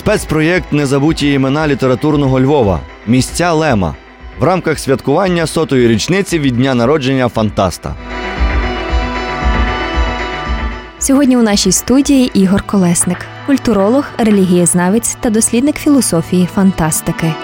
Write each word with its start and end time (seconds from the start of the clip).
Спецпроєкт 0.00 0.72
Незабуті 0.72 1.32
імена 1.32 1.68
літературного 1.68 2.40
Львова 2.40 2.80
Місця 3.06 3.52
Лема 3.52 3.94
в 4.38 4.44
рамках 4.44 4.78
святкування 4.78 5.46
сотої 5.46 5.88
річниці 5.88 6.38
від 6.38 6.56
дня 6.56 6.74
народження 6.74 7.28
Фантаста. 7.28 7.94
Сьогодні 10.98 11.36
у 11.36 11.42
нашій 11.42 11.72
студії 11.72 12.30
Ігор 12.34 12.62
Колесник, 12.62 13.26
культуролог, 13.46 14.04
релігієзнавець 14.18 15.16
та 15.20 15.30
дослідник 15.30 15.76
філософії 15.76 16.46
фантастики. 16.46 17.34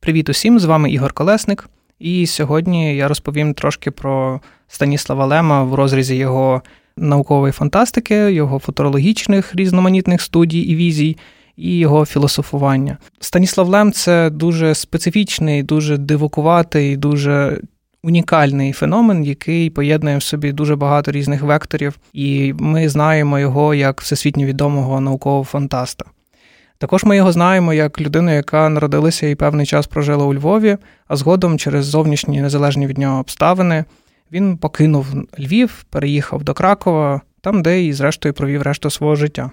Привіт 0.00 0.28
усім! 0.28 0.58
З 0.58 0.64
вами 0.64 0.90
Ігор 0.90 1.12
Колесник. 1.12 1.68
І 1.98 2.26
сьогодні 2.26 2.96
я 2.96 3.08
розповім 3.08 3.54
трошки 3.54 3.90
про 3.90 4.40
Станіслава 4.68 5.26
Лема 5.26 5.64
в 5.64 5.74
розрізі 5.74 6.16
його 6.16 6.62
наукової 6.96 7.52
фантастики, 7.52 8.14
його 8.14 8.58
футурологічних 8.58 9.54
різноманітних 9.54 10.22
студій 10.22 10.60
і 10.60 10.76
візій, 10.76 11.16
і 11.56 11.78
його 11.78 12.06
філософування. 12.06 12.98
Станіслав 13.20 13.68
Лем 13.68 13.92
це 13.92 14.30
дуже 14.30 14.74
специфічний, 14.74 15.62
дуже 15.62 15.96
дивокуватий, 15.96 16.96
дуже 16.96 17.60
унікальний 18.02 18.72
феномен, 18.72 19.24
який 19.24 19.70
поєднує 19.70 20.16
в 20.16 20.22
собі 20.22 20.52
дуже 20.52 20.76
багато 20.76 21.12
різних 21.12 21.42
векторів, 21.42 21.98
і 22.12 22.54
ми 22.58 22.88
знаємо 22.88 23.38
його 23.38 23.74
як 23.74 24.00
всесвітньо 24.00 24.46
відомого 24.46 25.00
наукового 25.00 25.44
фантаста. 25.44 26.04
Також 26.78 27.04
ми 27.04 27.16
його 27.16 27.32
знаємо 27.32 27.74
як 27.74 28.00
людину, 28.00 28.34
яка 28.34 28.68
народилася 28.68 29.26
і 29.26 29.34
певний 29.34 29.66
час 29.66 29.86
прожила 29.86 30.24
у 30.24 30.34
Львові, 30.34 30.76
а 31.08 31.16
згодом 31.16 31.58
через 31.58 31.84
зовнішні 31.86 32.42
незалежні 32.42 32.86
від 32.86 32.98
нього 32.98 33.20
обставини 33.20 33.84
він 34.32 34.56
покинув 34.56 35.06
Львів, 35.38 35.84
переїхав 35.90 36.44
до 36.44 36.54
Кракова, 36.54 37.20
там, 37.40 37.62
де 37.62 37.84
і, 37.84 37.92
зрештою, 37.92 38.34
провів 38.34 38.62
решту 38.62 38.90
свого 38.90 39.16
життя. 39.16 39.50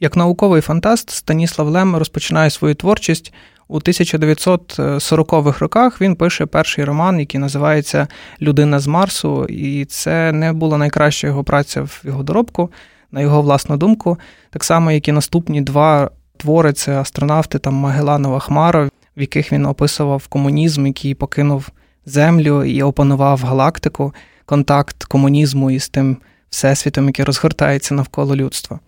Як 0.00 0.16
науковий 0.16 0.60
фантаст, 0.60 1.10
Станіслав 1.10 1.68
Лем 1.68 1.96
розпочинає 1.96 2.50
свою 2.50 2.74
творчість 2.74 3.32
у 3.68 3.78
1940-х 3.78 5.60
роках. 5.60 6.00
Він 6.00 6.16
пише 6.16 6.46
перший 6.46 6.84
роман, 6.84 7.20
який 7.20 7.40
називається 7.40 8.08
Людина 8.42 8.78
з 8.78 8.86
Марсу, 8.86 9.44
і 9.44 9.84
це 9.84 10.32
не 10.32 10.52
була 10.52 10.78
найкраща 10.78 11.26
його 11.26 11.44
праця 11.44 11.82
в 11.82 12.02
його 12.04 12.22
доробку, 12.22 12.72
на 13.10 13.20
його 13.20 13.42
власну 13.42 13.76
думку. 13.76 14.18
Так 14.50 14.64
само, 14.64 14.92
як 14.92 15.08
і 15.08 15.12
наступні 15.12 15.60
два 15.60 16.10
твори 16.36 16.72
це 16.72 17.00
астронавти 17.00 17.58
там 17.58 17.74
Магеланова 17.74 18.38
Хмара, 18.38 18.84
в 19.16 19.20
яких 19.20 19.52
він 19.52 19.66
описував 19.66 20.26
комунізм, 20.26 20.86
який 20.86 21.14
покинув 21.14 21.70
землю 22.06 22.64
і 22.64 22.82
опанував 22.82 23.42
галактику, 23.42 24.14
контакт 24.44 25.04
комунізму 25.04 25.70
із 25.70 25.88
тим 25.88 26.16
всесвітом, 26.50 27.06
який 27.06 27.24
розгортається 27.24 27.94
навколо 27.94 28.36
людства. 28.36 28.80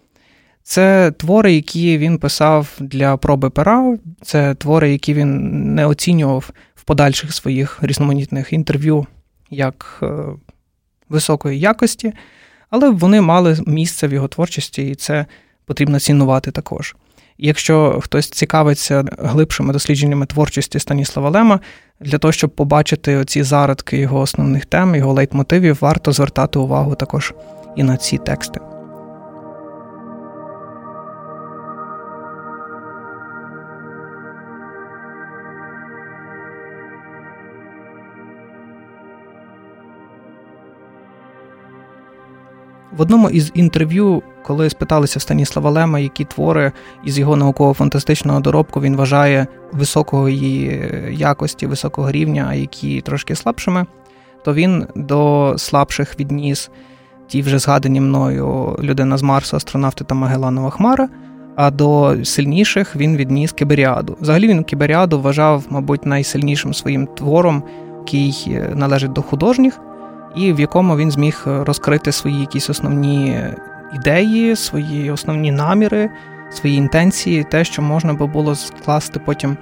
Це 0.62 1.10
твори, 1.10 1.52
які 1.52 1.98
він 1.98 2.18
писав 2.18 2.68
для 2.80 3.16
проби 3.16 3.50
пера, 3.50 3.96
це 4.22 4.54
твори, 4.54 4.92
які 4.92 5.14
він 5.14 5.50
не 5.74 5.86
оцінював 5.86 6.50
в 6.74 6.82
подальших 6.82 7.34
своїх 7.34 7.78
різноманітних 7.82 8.52
інтерв'ю 8.52 9.06
як 9.50 9.98
е, 10.02 10.06
високої 11.08 11.60
якості, 11.60 12.12
але 12.70 12.90
вони 12.90 13.20
мали 13.20 13.58
місце 13.66 14.08
в 14.08 14.12
його 14.12 14.28
творчості, 14.28 14.88
і 14.88 14.94
це 14.94 15.26
потрібно 15.64 16.00
цінувати 16.00 16.50
також. 16.50 16.96
Якщо 17.38 18.00
хтось 18.02 18.30
цікавиться 18.30 19.04
глибшими 19.18 19.72
дослідженнями 19.72 20.26
творчості 20.26 20.78
Станіслава 20.78 21.30
Лема, 21.30 21.60
для 22.00 22.18
того, 22.18 22.32
щоб 22.32 22.50
побачити 22.50 23.16
оці 23.16 23.42
зародки 23.42 23.98
його 23.98 24.20
основних 24.20 24.64
тем, 24.64 24.94
його 24.94 25.12
лейтмотивів, 25.12 25.78
варто 25.80 26.12
звертати 26.12 26.58
увагу 26.58 26.94
також 26.94 27.34
і 27.76 27.82
на 27.82 27.96
ці 27.96 28.18
тексти. 28.18 28.60
В 42.98 43.02
одному 43.02 43.30
із 43.30 43.52
інтерв'ю, 43.54 44.22
коли 44.42 44.70
спиталися 44.70 45.20
Станіслава 45.20 45.70
Лема, 45.70 45.98
які 45.98 46.24
твори 46.24 46.72
із 47.04 47.18
його 47.18 47.36
науково-фантастичного 47.36 48.40
доробку 48.40 48.80
він 48.80 48.96
вважає 48.96 49.46
високої 49.72 50.80
якості, 51.10 51.66
високого 51.66 52.10
рівня, 52.10 52.46
а 52.50 52.54
які 52.54 53.00
трошки 53.00 53.34
слабшими, 53.34 53.86
то 54.44 54.54
він 54.54 54.86
до 54.94 55.54
слабших 55.58 56.20
відніс 56.20 56.70
ті 57.26 57.42
вже 57.42 57.58
згадані 57.58 58.00
мною 58.00 58.76
людина 58.82 59.18
з 59.18 59.22
Марсу, 59.22 59.56
астронавти 59.56 60.04
та 60.04 60.14
Магеланова 60.14 60.70
Хмара. 60.70 61.08
А 61.56 61.70
до 61.70 62.16
сильніших 62.24 62.96
він 62.96 63.16
відніс 63.16 63.52
Кіберіаду. 63.52 64.16
Взагалі 64.20 64.48
він 64.48 64.64
Кіберіаду 64.64 65.20
вважав, 65.20 65.64
мабуть, 65.70 66.06
найсильнішим 66.06 66.74
своїм 66.74 67.06
твором, 67.06 67.62
який 67.98 68.60
належить 68.74 69.12
до 69.12 69.22
художніх 69.22 69.80
і 70.34 70.52
в 70.52 70.60
якому 70.60 70.96
він 70.96 71.10
зміг 71.10 71.42
розкрити 71.46 72.12
свої 72.12 72.40
якісь 72.40 72.70
основні 72.70 73.40
ідеї, 73.94 74.56
свої 74.56 75.10
основні 75.10 75.52
наміри, 75.52 76.10
свої 76.50 76.76
інтенції, 76.76 77.44
те, 77.44 77.64
що 77.64 77.82
можна 77.82 78.14
би 78.14 78.26
було 78.26 78.54
скласти 78.54 79.20
потім 79.24 79.56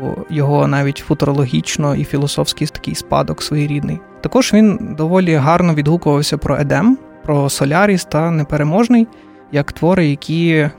у 0.00 0.34
його 0.34 0.66
навіть 0.66 0.98
футурологічно 0.98 1.96
і 1.96 2.04
філософський 2.04 2.66
такий 2.66 2.94
спадок 2.94 3.42
своєрідний. 3.42 4.00
Також 4.20 4.52
він 4.52 4.94
доволі 4.98 5.34
гарно 5.34 5.74
відгукувався 5.74 6.38
про 6.38 6.56
Едем, 6.56 6.98
про 7.24 7.50
Соляріс 7.50 8.04
та 8.04 8.30
Непереможний, 8.30 9.06
як 9.52 9.72
твори, 9.72 10.06
які 10.06 10.70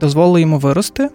дозволили 0.00 0.40
йому 0.40 0.58
вирости. 0.58 1.10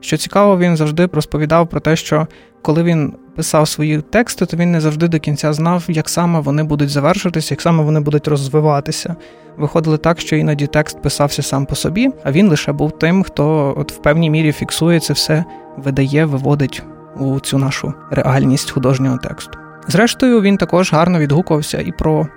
Що 0.00 0.16
цікаво, 0.16 0.58
він 0.58 0.76
завжди 0.76 1.08
розповідав 1.12 1.68
про 1.68 1.80
те, 1.80 1.96
що 1.96 2.26
коли 2.62 2.82
він 2.82 3.12
писав 3.36 3.68
свої 3.68 4.00
тексти, 4.00 4.46
то 4.46 4.56
він 4.56 4.72
не 4.72 4.80
завжди 4.80 5.08
до 5.08 5.18
кінця 5.18 5.52
знав, 5.52 5.84
як 5.88 6.08
саме 6.08 6.40
вони 6.40 6.62
будуть 6.62 6.90
завершитися, 6.90 7.54
як 7.54 7.60
саме 7.60 7.84
вони 7.84 8.00
будуть 8.00 8.28
розвиватися. 8.28 9.16
Виходило 9.56 9.96
так, 9.96 10.20
що 10.20 10.36
іноді 10.36 10.66
текст 10.66 11.02
писався 11.02 11.42
сам 11.42 11.66
по 11.66 11.74
собі, 11.74 12.10
а 12.24 12.32
він 12.32 12.48
лише 12.48 12.72
був 12.72 12.98
тим, 12.98 13.22
хто 13.22 13.74
от 13.76 13.92
в 13.92 13.96
певній 13.96 14.30
мірі 14.30 14.52
фіксує 14.52 15.00
це 15.00 15.12
все, 15.12 15.44
видає, 15.76 16.24
виводить 16.24 16.82
у 17.18 17.40
цю 17.40 17.58
нашу 17.58 17.94
реальність 18.10 18.70
художнього 18.70 19.18
тексту. 19.18 19.58
Зрештою, 19.88 20.40
він 20.40 20.56
також 20.56 20.92
гарно 20.92 21.18
відгукувався 21.18 21.80
і 21.80 21.92
про 21.92 22.28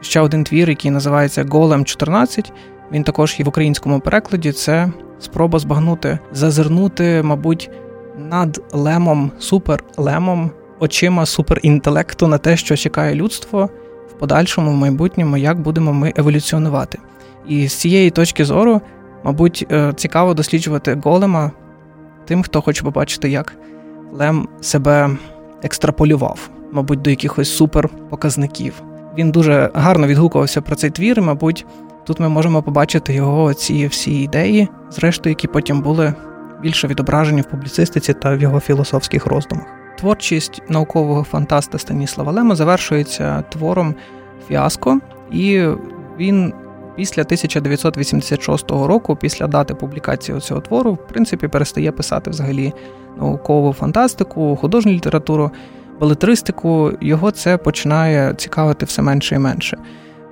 ще 0.00 0.20
один 0.20 0.44
твір, 0.44 0.68
який 0.68 0.90
називається 0.90 1.46
Голем 1.50 1.84
14. 1.84 2.52
Він 2.92 3.04
також 3.04 3.36
і 3.38 3.42
в 3.42 3.48
українському 3.48 4.00
перекладі 4.00 4.52
це 4.52 4.92
спроба 5.18 5.58
збагнути, 5.58 6.18
зазирнути, 6.32 7.22
мабуть 7.22 7.70
над 8.18 8.62
лемом, 8.72 9.30
суперлемом, 9.38 10.50
очима 10.80 11.26
суперінтелекту 11.26 12.26
на 12.26 12.38
те, 12.38 12.56
що 12.56 12.76
чекає 12.76 13.14
людство 13.14 13.70
в 14.10 14.12
подальшому, 14.12 14.70
в 14.70 14.74
майбутньому, 14.74 15.36
як 15.36 15.60
будемо 15.60 15.92
ми 15.92 16.12
еволюціонувати. 16.16 16.98
І 17.48 17.68
з 17.68 17.74
цієї 17.74 18.10
точки 18.10 18.44
зору, 18.44 18.80
мабуть, 19.24 19.66
е, 19.72 19.92
цікаво 19.96 20.34
досліджувати 20.34 21.00
голема 21.04 21.50
тим, 22.24 22.42
хто 22.42 22.62
хоче 22.62 22.82
побачити, 22.82 23.30
як 23.30 23.56
Лем 24.12 24.48
себе 24.60 25.10
екстраполював, 25.62 26.50
мабуть, 26.72 27.02
до 27.02 27.10
якихось 27.10 27.56
суперпоказників. 27.56 28.82
Він 29.18 29.30
дуже 29.30 29.70
гарно 29.74 30.06
відгукувався 30.06 30.60
про 30.60 30.76
цей 30.76 30.90
твір, 30.90 31.18
і, 31.18 31.20
мабуть, 31.20 31.66
тут 32.06 32.20
ми 32.20 32.28
можемо 32.28 32.62
побачити 32.62 33.14
його 33.14 33.54
ці 33.54 33.86
всі 33.86 34.22
ідеї, 34.22 34.68
зрештою, 34.90 35.30
які 35.30 35.46
потім 35.46 35.80
були 35.80 36.14
більше 36.62 36.88
відображені 36.88 37.40
в 37.40 37.44
публіцистиці 37.44 38.14
та 38.14 38.36
в 38.36 38.40
його 38.40 38.60
філософських 38.60 39.26
роздумах. 39.26 39.66
Творчість 39.98 40.62
наукового 40.68 41.24
фантаста 41.24 41.78
Станіслава 41.78 42.32
Лема 42.32 42.54
завершується 42.54 43.42
твором 43.42 43.94
Фіаско, 44.48 45.00
і 45.30 45.66
він 46.18 46.52
після 46.96 47.22
1986 47.22 48.70
року, 48.70 49.16
після 49.16 49.46
дати 49.46 49.74
публікації 49.74 50.40
цього 50.40 50.60
твору, 50.60 50.92
в 50.92 51.08
принципі, 51.08 51.48
перестає 51.48 51.92
писати 51.92 52.30
взагалі 52.30 52.72
наукову 53.18 53.72
фантастику, 53.72 54.56
художню 54.56 54.92
літературу, 54.92 55.50
балетристику. 56.00 56.92
Його 57.00 57.30
це 57.30 57.56
починає 57.56 58.34
цікавити 58.34 58.86
все 58.86 59.02
менше 59.02 59.34
і 59.34 59.38
менше. 59.38 59.78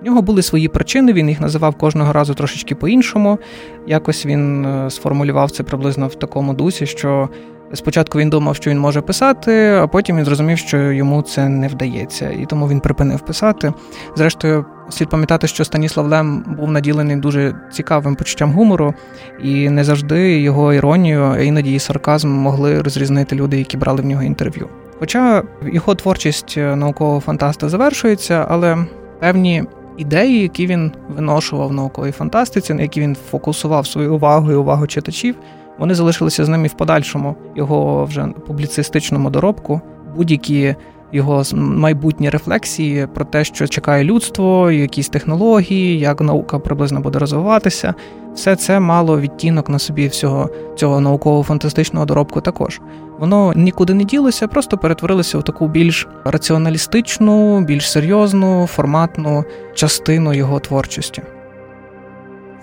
В 0.06 0.08
нього 0.08 0.22
були 0.22 0.42
свої 0.42 0.68
причини, 0.68 1.12
він 1.12 1.28
їх 1.28 1.40
називав 1.40 1.74
кожного 1.74 2.12
разу 2.12 2.34
трошечки 2.34 2.74
по-іншому. 2.74 3.38
Якось 3.86 4.26
він 4.26 4.66
е, 4.66 4.90
сформулював 4.90 5.50
це 5.50 5.62
приблизно 5.62 6.06
в 6.08 6.14
такому 6.14 6.54
дусі, 6.54 6.86
що 6.86 7.28
спочатку 7.72 8.18
він 8.18 8.30
думав, 8.30 8.56
що 8.56 8.70
він 8.70 8.78
може 8.78 9.00
писати, 9.00 9.78
а 9.82 9.86
потім 9.86 10.16
він 10.16 10.24
зрозумів, 10.24 10.58
що 10.58 10.92
йому 10.92 11.22
це 11.22 11.48
не 11.48 11.68
вдається, 11.68 12.30
і 12.30 12.46
тому 12.46 12.68
він 12.68 12.80
припинив 12.80 13.20
писати. 13.20 13.72
Зрештою, 14.16 14.64
слід 14.90 15.08
пам'ятати, 15.08 15.46
що 15.46 15.64
Станіслав 15.64 16.06
Лем 16.06 16.44
був 16.58 16.70
наділений 16.70 17.16
дуже 17.16 17.54
цікавим 17.72 18.14
почуттям 18.14 18.52
гумору, 18.52 18.94
і 19.42 19.70
не 19.70 19.84
завжди 19.84 20.40
його 20.40 20.72
іронію, 20.72 21.22
а 21.22 21.38
іноді 21.38 21.74
і 21.74 21.78
сарказм 21.78 22.28
могли 22.28 22.82
розрізнити 22.82 23.36
люди, 23.36 23.58
які 23.58 23.76
брали 23.76 24.02
в 24.02 24.06
нього 24.06 24.22
інтерв'ю. 24.22 24.68
Хоча 24.98 25.42
його 25.62 25.94
творчість 25.94 26.54
е, 26.58 26.76
наукового 26.76 27.20
фантаста 27.20 27.68
завершується, 27.68 28.46
але 28.48 28.86
певні 29.20 29.64
ідеї, 29.96 30.42
які 30.42 30.66
він 30.66 30.92
виношував 31.08 31.68
в 31.68 31.72
науковій 31.72 32.12
фантастиці, 32.12 32.74
на 32.74 32.82
які 32.82 33.00
він 33.00 33.16
фокусував 33.30 33.86
свою 33.86 34.14
увагу 34.14 34.52
і 34.52 34.54
увагу 34.54 34.86
читачів, 34.86 35.36
вони 35.78 35.94
залишилися 35.94 36.44
з 36.44 36.48
ним 36.48 36.64
і 36.64 36.68
в 36.68 36.72
подальшому 36.72 37.36
його 37.56 38.04
вже 38.04 38.26
публіцистичному 38.46 39.30
доробку. 39.30 39.80
Будь-які 40.16 40.74
його 41.12 41.42
майбутні 41.54 42.30
рефлексії 42.30 43.06
про 43.14 43.24
те, 43.24 43.44
що 43.44 43.66
чекає 43.66 44.04
людство, 44.04 44.70
якісь 44.70 45.08
технології, 45.08 45.98
як 45.98 46.20
наука 46.20 46.58
приблизно 46.58 47.00
буде 47.00 47.18
розвиватися. 47.18 47.94
Все 48.34 48.56
це 48.56 48.80
мало 48.80 49.20
відтінок 49.20 49.68
на 49.68 49.78
собі 49.78 50.08
всього 50.08 50.50
цього 50.76 51.00
науково-фантастичного 51.00 52.06
доробку. 52.06 52.40
Також 52.40 52.80
воно 53.18 53.52
нікуди 53.56 53.94
не 53.94 54.04
ділося, 54.04 54.48
просто 54.48 54.78
перетворилося 54.78 55.38
в 55.38 55.42
таку 55.42 55.68
більш 55.68 56.08
раціоналістичну, 56.24 57.60
більш 57.60 57.90
серйозну, 57.90 58.66
форматну 58.66 59.44
частину 59.74 60.34
його 60.34 60.60
творчості. 60.60 61.22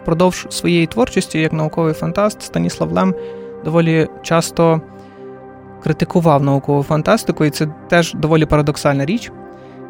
Впродовж 0.02 0.48
своєї 0.50 0.88
творчості, 0.88 1.40
як 1.40 1.54
науковий 1.54 1.94
фантаст, 1.94 2.42
Станіслав 2.42 2.92
Лем 2.92 3.16
доволі 3.66 4.08
часто 4.22 4.82
критикував 5.84 6.44
наукову 6.44 6.84
фантастику, 6.84 7.46
і 7.46 7.50
це 7.50 7.68
теж 7.90 8.14
доволі 8.14 8.46
парадоксальна 8.46 9.06
річ. 9.06 9.32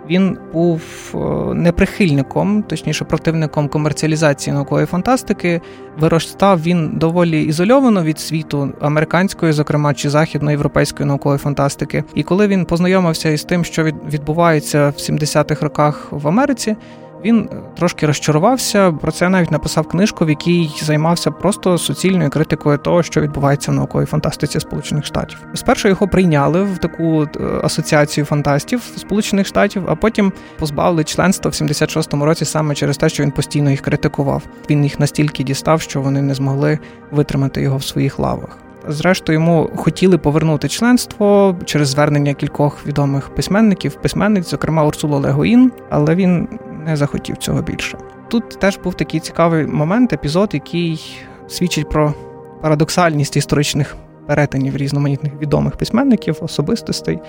Він 0.10 0.38
був 0.54 0.82
е, 1.14 1.18
неприхильником, 1.54 2.64
точніше, 2.64 3.06
противником 3.06 3.68
комерціалізації 3.68 4.54
наукової 4.54 4.86
фантастики. 4.86 5.62
Виростав 6.00 6.62
він 6.62 6.92
доволі 6.96 7.44
ізольовано 7.44 8.04
від 8.04 8.20
світу 8.20 8.74
американської, 8.82 9.52
зокрема 9.52 9.94
чи 9.94 10.10
західноєвропейської 10.10 11.08
наукової 11.08 11.40
фантастики. 11.40 12.04
І 12.16 12.24
коли 12.24 12.48
він 12.48 12.66
познайомився 12.66 13.30
із 13.30 13.44
тим, 13.44 13.64
що 13.64 13.84
відбувається 13.84 14.90
в 14.90 14.94
70-х 15.00 15.64
роках 15.64 16.08
в 16.12 16.28
Америці, 16.28 16.76
він 17.26 17.50
е, 17.52 17.56
трошки 17.78 18.06
розчарувався. 18.06 18.92
Про 18.92 19.12
це 19.12 19.30
навіть 19.30 19.52
написав 19.52 19.88
книжку, 19.88 20.26
в 20.26 20.30
якій 20.30 20.72
займався 20.82 21.32
просто 21.32 21.78
суцільною 21.78 22.30
критикою 22.30 22.78
того, 22.78 23.04
що 23.04 23.22
відбувається 23.22 23.72
в 23.72 23.76
науковій 23.76 24.06
фантастиці 24.06 24.60
Сполучених 24.60 25.06
Штатів. 25.06 25.40
Спершу 25.54 25.88
його 25.88 26.08
прийняли 26.08 26.64
в 26.64 26.78
таку 26.78 27.24
е, 27.24 27.28
асоціацію 27.64 28.26
фантастів 28.26 28.82
Сполучених 28.98 29.48
Штатів, 29.48 29.84
а 29.88 29.96
потім 29.96 30.32
позбавили 30.60 31.04
членства 31.04 31.52
в 31.52 31.54
76-му 31.54 32.26
році 32.26 32.46
саме 32.46 32.76
через 32.76 32.98
те, 32.98 33.10
що 33.10 33.24
він 33.24 33.32
постійно 33.32 33.70
їх 33.70 33.82
критикував. 33.82 34.44
Він 34.70 34.84
їх 34.84 35.00
настільки 35.00 35.44
дістав, 35.44 35.82
що 35.82 36.02
вони 36.02 36.22
не 36.22 36.34
змогли 36.34 36.80
витримати 37.12 37.62
його 37.62 37.78
в 37.78 37.84
своїх 37.84 38.20
лавах. 38.20 38.58
Зрештою, 38.88 39.40
йому 39.40 39.70
хотіли 39.76 40.18
повернути 40.18 40.68
членство 40.68 41.56
через 41.66 41.88
звернення 41.88 42.34
кількох 42.34 42.88
відомих 42.88 43.30
письменників, 43.30 43.96
письменниць, 43.96 44.50
зокрема 44.50 44.84
Урсулу 44.84 45.20
Легоїн, 45.20 45.72
але 45.90 46.16
він 46.16 46.48
не 46.86 46.96
захотів 46.96 47.38
цього 47.38 47.62
більше. 47.62 47.98
Тут 48.28 48.50
теж 48.50 48.80
був 48.84 48.94
такий 48.94 49.20
цікавий 49.20 49.68
момент, 49.68 50.14
епізод, 50.14 50.50
який 50.54 51.18
свідчить 51.48 51.90
про 51.90 52.14
парадоксальність 52.62 53.38
історичних 53.38 53.96
перетинів 54.28 54.78
різноманітних 54.78 55.34
відомих 55.42 55.78
письменників, 55.78 56.38
особистостей, 56.42 57.20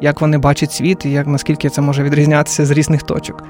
як 0.00 0.20
вони 0.20 0.38
бачать 0.38 0.72
світ 0.72 1.06
і 1.06 1.10
як 1.10 1.26
наскільки 1.26 1.68
це 1.68 1.82
може 1.82 2.02
відрізнятися 2.02 2.66
з 2.66 2.70
різних 2.70 3.02
точок. 3.02 3.44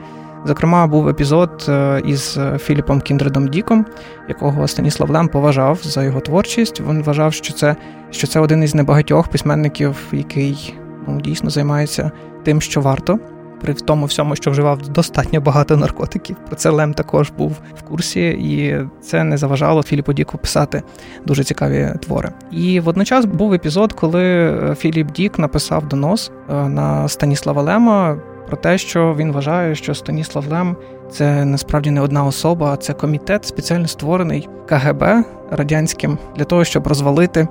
Зокрема, 0.44 0.86
був 0.86 1.08
епізод 1.08 1.66
е, 1.68 2.02
із 2.06 2.38
Філіпом 2.58 3.00
Кіндредом 3.00 3.48
Діком, 3.48 3.86
якого 4.28 4.68
Станіслав 4.68 5.10
Лем 5.10 5.28
поважав 5.28 5.78
за 5.82 6.04
його 6.04 6.20
творчість. 6.20 6.80
Він 6.80 7.02
вважав, 7.02 7.32
що 7.32 7.54
це 7.54 7.76
що 8.10 8.26
це 8.26 8.40
один 8.40 8.62
із 8.62 8.74
небагатьох 8.74 9.28
письменників, 9.28 9.96
який 10.12 10.74
ну, 11.08 11.20
дійсно 11.20 11.50
займається 11.50 12.10
тим, 12.44 12.60
що 12.60 12.80
варто 12.80 13.18
при 13.62 13.74
тому 13.74 14.06
всьому, 14.06 14.36
що 14.36 14.50
вживав 14.50 14.88
достатньо 14.88 15.40
багато 15.40 15.76
наркотиків. 15.76 16.36
Про 16.46 16.56
це 16.56 16.70
Лем 16.70 16.94
також 16.94 17.30
був 17.30 17.56
в 17.78 17.82
курсі, 17.82 18.28
і 18.28 18.76
це 19.02 19.24
не 19.24 19.36
заважало 19.36 19.82
Філіпу 19.82 20.12
Діку 20.12 20.38
писати 20.38 20.82
дуже 21.26 21.44
цікаві 21.44 21.92
твори. 22.00 22.32
І 22.50 22.80
водночас 22.80 23.24
був 23.24 23.52
епізод, 23.52 23.92
коли 23.92 24.24
е, 24.24 24.74
Філіп 24.74 25.12
Дік 25.12 25.38
написав 25.38 25.88
донос 25.88 26.30
е, 26.50 26.54
на 26.54 27.08
Станіслава 27.08 27.62
Лема. 27.62 28.16
Про 28.46 28.56
те, 28.56 28.78
що 28.78 29.14
він 29.18 29.32
вважає, 29.32 29.74
що 29.74 29.94
Станіслав 29.94 30.44
Лем 30.50 30.76
це 31.10 31.44
насправді 31.44 31.90
не 31.90 32.00
одна 32.00 32.24
особа, 32.24 32.72
а 32.72 32.76
це 32.76 32.92
комітет, 32.92 33.44
спеціально 33.44 33.86
створений 33.86 34.48
КГБ 34.68 35.24
радянським 35.50 36.18
для 36.36 36.44
того, 36.44 36.64
щоб 36.64 36.86
розвалити 36.86 37.48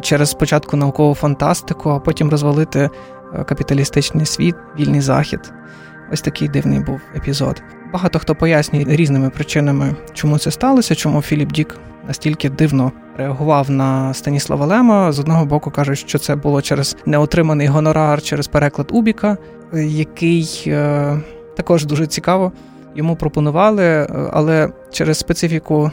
через 0.00 0.30
спочатку 0.30 0.76
наукову 0.76 1.14
фантастику, 1.14 1.90
а 1.90 1.98
потім 1.98 2.30
розвалити 2.30 2.90
капіталістичний 3.46 4.26
світ, 4.26 4.54
вільний 4.78 5.00
захід. 5.00 5.52
Ось 6.12 6.20
такий 6.20 6.48
дивний 6.48 6.80
був 6.80 7.00
епізод. 7.16 7.62
Багато 7.92 8.18
хто 8.18 8.34
пояснює 8.34 8.84
різними 8.88 9.30
причинами, 9.30 9.96
чому 10.12 10.38
це 10.38 10.50
сталося, 10.50 10.94
чому 10.94 11.22
Філіп 11.22 11.52
Дік 11.52 11.78
настільки 12.06 12.50
дивно 12.50 12.92
реагував 13.16 13.70
на 13.70 14.14
Станіслава 14.14 14.66
Лема. 14.66 15.12
З 15.12 15.18
одного 15.18 15.44
боку 15.44 15.70
кажуть, 15.70 15.98
що 15.98 16.18
це 16.18 16.36
було 16.36 16.62
через 16.62 16.96
неотриманий 17.06 17.66
гонорар 17.66 18.22
через 18.22 18.48
переклад 18.48 18.88
Убіка, 18.92 19.36
який 19.72 20.64
е, 20.66 21.20
також 21.56 21.86
дуже 21.86 22.06
цікаво 22.06 22.52
йому 22.94 23.16
пропонували, 23.16 24.06
але 24.32 24.72
через 24.90 25.18
специфіку 25.18 25.90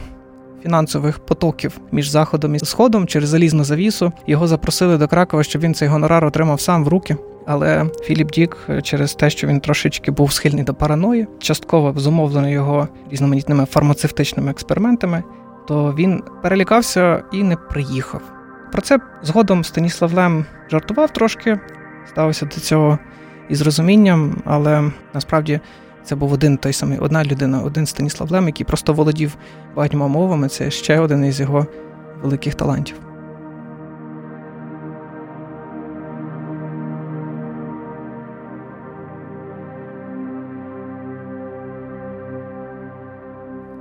фінансових 0.62 1.18
потоків 1.18 1.80
між 1.92 2.08
заходом 2.08 2.54
і 2.54 2.58
сходом 2.58 3.06
через 3.06 3.28
залізну 3.28 3.64
завісу 3.64 4.12
його 4.26 4.46
запросили 4.46 4.98
до 4.98 5.08
Кракова, 5.08 5.42
щоб 5.42 5.62
він 5.62 5.74
цей 5.74 5.88
гонорар 5.88 6.24
отримав 6.24 6.60
сам 6.60 6.84
в 6.84 6.88
руки. 6.88 7.16
Але 7.52 7.86
Філіп 8.02 8.30
Дік, 8.30 8.56
через 8.82 9.14
те, 9.14 9.30
що 9.30 9.46
він 9.46 9.60
трошечки 9.60 10.10
був 10.10 10.32
схильний 10.32 10.64
до 10.64 10.74
параної, 10.74 11.26
частково 11.38 11.92
зумовлений 11.96 12.52
його 12.52 12.88
різноманітними 13.10 13.64
фармацевтичними 13.64 14.50
експериментами, 14.50 15.22
то 15.68 15.94
він 15.98 16.22
перелякався 16.42 17.22
і 17.32 17.42
не 17.42 17.56
приїхав. 17.56 18.22
Про 18.72 18.82
це 18.82 18.98
згодом 19.22 19.64
Станіслав 19.64 20.12
Лем 20.12 20.44
жартував 20.70 21.10
трошки, 21.10 21.60
ставився 22.08 22.46
до 22.46 22.60
цього 22.60 22.98
із 23.48 23.60
розумінням, 23.60 24.42
але 24.44 24.90
насправді 25.14 25.60
це 26.04 26.14
був 26.14 26.32
один 26.32 26.56
той 26.56 26.72
самий, 26.72 26.98
одна 26.98 27.24
людина, 27.24 27.62
один 27.62 27.86
Станіслав 27.86 28.30
Лем, 28.30 28.46
який 28.46 28.66
просто 28.66 28.92
володів 28.92 29.36
багатьма 29.76 30.08
мовами. 30.08 30.48
Це 30.48 30.70
ще 30.70 31.00
один 31.00 31.24
із 31.24 31.40
його 31.40 31.66
великих 32.22 32.54
талантів. 32.54 33.09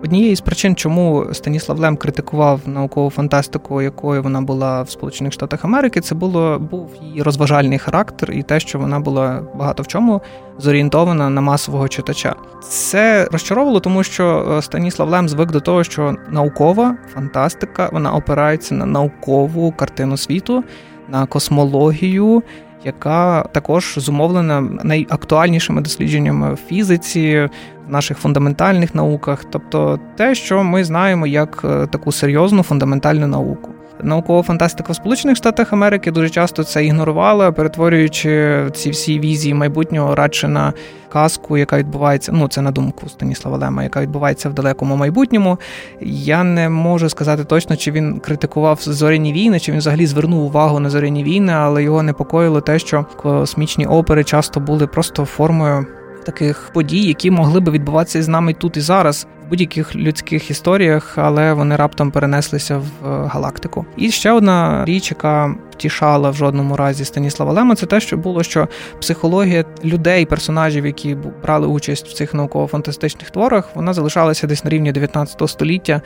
Однією 0.03 0.35
з 0.35 0.41
причин, 0.41 0.75
чому 0.75 1.25
Станіслав 1.31 1.79
Лем 1.79 1.97
критикував 1.97 2.61
наукову 2.65 3.09
фантастику, 3.09 3.81
якою 3.81 4.23
вона 4.23 4.41
була 4.41 4.81
в 4.81 4.89
Сполучених 4.89 5.33
Штатах 5.33 5.65
Америки, 5.65 6.01
це 6.01 6.15
було 6.15 6.59
був 6.59 6.89
її 7.01 7.21
розважальний 7.21 7.77
характер 7.77 8.31
і 8.31 8.43
те, 8.43 8.59
що 8.59 8.79
вона 8.79 8.99
була 8.99 9.41
багато 9.55 9.83
в 9.83 9.87
чому 9.87 10.21
зорієнтована 10.57 11.29
на 11.29 11.41
масового 11.41 11.87
читача. 11.87 12.35
Це 12.69 13.27
розчаровувало, 13.31 13.79
тому 13.79 14.03
що 14.03 14.55
е, 14.57 14.61
Станіслав 14.61 15.09
Лем 15.09 15.29
звик 15.29 15.51
до 15.51 15.59
того, 15.59 15.83
що 15.83 16.15
наукова 16.29 16.95
фантастика 17.13 17.89
вона 17.93 18.13
опирається 18.13 18.75
на 18.75 18.85
наукову 18.85 19.71
картину 19.71 20.17
світу, 20.17 20.63
на 21.09 21.25
космологію 21.25 22.43
яка 22.83 23.43
також 23.51 23.93
зумовлена 23.97 24.61
найактуальнішими 24.61 25.81
дослідженнями 25.81 26.53
в 26.53 26.57
фізиці, 26.57 27.49
наших 27.89 28.17
фундаментальних 28.17 28.95
науках, 28.95 29.45
тобто 29.49 29.99
те, 30.15 30.35
що 30.35 30.63
ми 30.63 30.83
знаємо 30.83 31.27
як 31.27 31.61
е, 31.63 31.87
таку 31.87 32.11
серйозну 32.11 32.63
фундаментальну 32.63 33.27
науку. 33.27 33.71
Наукова 34.03 34.43
фантастика 34.43 34.93
в 34.93 34.95
Сполучених 34.95 35.37
Штатах 35.37 35.73
Америки 35.73 36.11
дуже 36.11 36.29
часто 36.29 36.63
це 36.63 36.85
ігнорувала, 36.85 37.51
перетворюючи 37.51 38.63
ці 38.73 38.89
всі 38.89 39.19
візії 39.19 39.53
майбутнього 39.53 40.15
радше 40.15 40.47
на 40.47 40.73
казку, 41.11 41.57
яка 41.57 41.77
відбувається. 41.77 42.31
Ну 42.31 42.47
це 42.47 42.61
на 42.61 42.71
думку 42.71 43.09
Станіслава 43.09 43.57
Лема, 43.57 43.83
яка 43.83 44.01
відбувається 44.01 44.49
в 44.49 44.53
далекому 44.53 44.95
майбутньому. 44.95 45.57
Я 46.01 46.43
не 46.43 46.69
можу 46.69 47.09
сказати 47.09 47.43
точно, 47.43 47.75
чи 47.75 47.91
він 47.91 48.19
критикував 48.19 48.79
зоряні 48.81 49.33
війни, 49.33 49.59
чи 49.59 49.71
він 49.71 49.79
взагалі 49.79 50.05
звернув 50.05 50.43
увагу 50.43 50.79
на 50.79 50.89
зоряні 50.89 51.23
війни, 51.23 51.53
але 51.53 51.83
його 51.83 52.03
непокоїло 52.03 52.61
те, 52.61 52.79
що 52.79 53.05
космічні 53.17 53.85
опери 53.85 54.23
часто 54.23 54.59
були 54.59 54.87
просто 54.87 55.25
формою 55.25 55.85
таких 56.25 56.69
подій, 56.73 57.03
які 57.03 57.31
могли 57.31 57.59
би 57.59 57.71
відбуватися 57.71 58.23
з 58.23 58.27
нами 58.27 58.53
тут 58.53 58.77
і 58.77 58.81
зараз 58.81 59.27
в 59.45 59.49
будь-яких 59.49 59.95
людських 59.95 60.51
історіях, 60.51 61.17
але 61.17 61.53
вони 61.53 61.75
раптом 61.75 62.11
перенеслися 62.11 62.77
в 62.77 62.83
е, 63.07 63.27
галактику. 63.27 63.85
І 63.97 64.11
ще 64.11 64.31
одна 64.31 64.85
річ, 64.85 65.11
яка 65.11 65.55
втішала 65.71 66.29
в 66.29 66.35
жодному 66.35 66.77
разі 66.77 67.05
Станіслава 67.05 67.53
Лема, 67.53 67.75
це 67.75 67.85
те, 67.85 67.99
що 67.99 68.17
було, 68.17 68.43
що 68.43 68.67
психологія 69.01 69.65
людей, 69.83 70.25
персонажів, 70.25 70.85
які 70.85 71.17
брали 71.43 71.67
участь 71.67 72.07
в 72.07 72.13
цих 72.13 72.33
науково-фантастичних 72.33 73.29
творах, 73.29 73.69
вона 73.75 73.93
залишалася 73.93 74.47
десь 74.47 74.63
на 74.63 74.69
рівні 74.69 74.91
19 74.91 75.49
століття. 75.49 76.01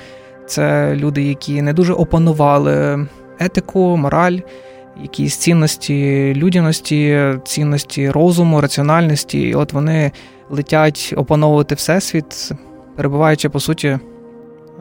Це 0.47 0.95
люди, 0.95 1.23
які 1.23 1.61
не 1.61 1.73
дуже 1.73 1.93
опанували 1.93 3.07
етику, 3.39 3.97
мораль 3.97 4.37
якісь 5.01 5.35
цінності 5.35 6.33
людяності, 6.35 7.33
цінності 7.43 8.09
розуму, 8.09 8.61
раціональності. 8.61 9.41
І 9.41 9.53
от 9.53 9.73
вони 9.73 10.11
летять 10.49 11.13
опановувати 11.17 11.75
всесвіт, 11.75 12.51
перебуваючи 12.95 13.49
по 13.49 13.59
суті 13.59 13.99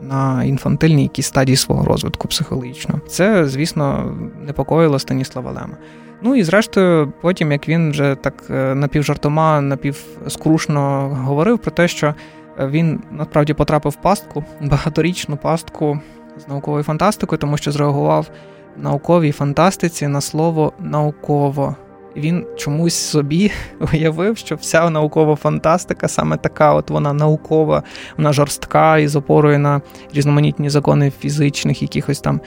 на 0.01 0.43
інфантильній 0.43 1.03
якійсь 1.03 1.25
стадії 1.25 1.55
свого 1.55 1.85
розвитку 1.85 2.27
психологічного. 2.27 3.01
Це, 3.07 3.47
звісно, 3.47 4.15
непокоїло 4.47 4.99
Станіслава 4.99 5.51
Лема. 5.51 5.77
Ну 6.21 6.35
і 6.35 6.43
зрештою, 6.43 7.13
потім, 7.21 7.51
як 7.51 7.69
він 7.69 7.91
вже 7.91 8.15
так 8.15 8.43
е, 8.49 8.75
напівжартома, 8.75 9.61
напівскрушно 9.61 11.09
говорив 11.25 11.59
про 11.59 11.71
те, 11.71 11.87
що 11.87 12.15
він 12.59 13.01
насправді 13.11 13.53
потрапив 13.53 13.91
в 13.91 14.01
пастку, 14.01 14.43
багаторічну 14.61 15.37
пастку 15.37 15.99
з 16.37 16.47
науковою 16.47 16.83
фантастикою, 16.83 17.39
тому 17.39 17.57
що 17.57 17.71
зреагував 17.71 18.29
науковій 18.77 19.31
фантастиці 19.31 20.07
на 20.07 20.21
слово 20.21 20.73
науково. 20.79 21.75
Він 22.15 22.45
чомусь 22.57 22.95
собі 22.95 23.51
уявив, 23.93 24.37
що 24.37 24.55
вся 24.55 24.89
наукова 24.89 25.35
фантастика 25.35 26.07
саме 26.07 26.37
така, 26.37 26.73
от 26.73 26.89
вона 26.89 27.13
наукова, 27.13 27.83
вона 28.17 28.33
жорстка 28.33 28.97
і 28.97 29.07
з 29.07 29.15
опорою 29.15 29.59
на 29.59 29.81
різноманітні 30.13 30.69
закони 30.69 31.11
фізичних, 31.19 31.81
якихось 31.81 32.19
там 32.19 32.41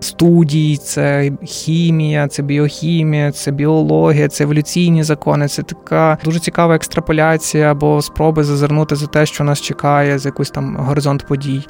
студій, 0.00 0.76
це 0.76 1.32
хімія, 1.44 2.28
це 2.28 2.42
біохімія, 2.42 3.32
це 3.32 3.50
біологія, 3.50 4.28
це 4.28 4.44
еволюційні 4.44 5.02
закони. 5.02 5.48
Це 5.48 5.62
така 5.62 6.18
дуже 6.24 6.38
цікава 6.38 6.76
екстраполяція 6.76 7.70
або 7.70 8.02
спроби 8.02 8.44
зазирнути 8.44 8.96
за 8.96 9.06
те, 9.06 9.26
що 9.26 9.44
нас 9.44 9.60
чекає, 9.60 10.18
з 10.18 10.26
якийсь 10.26 10.50
там 10.50 10.76
горизонт 10.76 11.26
подій. 11.26 11.66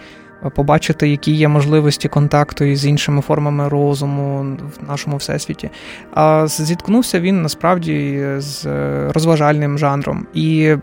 Побачити, 0.51 1.09
які 1.09 1.33
є 1.33 1.49
можливості 1.49 2.09
контакту 2.09 2.65
із 2.65 2.87
іншими 2.87 3.21
формами 3.21 3.69
розуму 3.69 4.57
в 4.81 4.89
нашому 4.89 5.17
всесвіті. 5.17 5.71
А 6.15 6.47
зіткнувся 6.47 7.21
він 7.21 7.43
насправді 7.43 8.27
з 8.39 8.67
розважальним 9.13 9.79
жанром. 9.79 10.27
І 10.35 10.77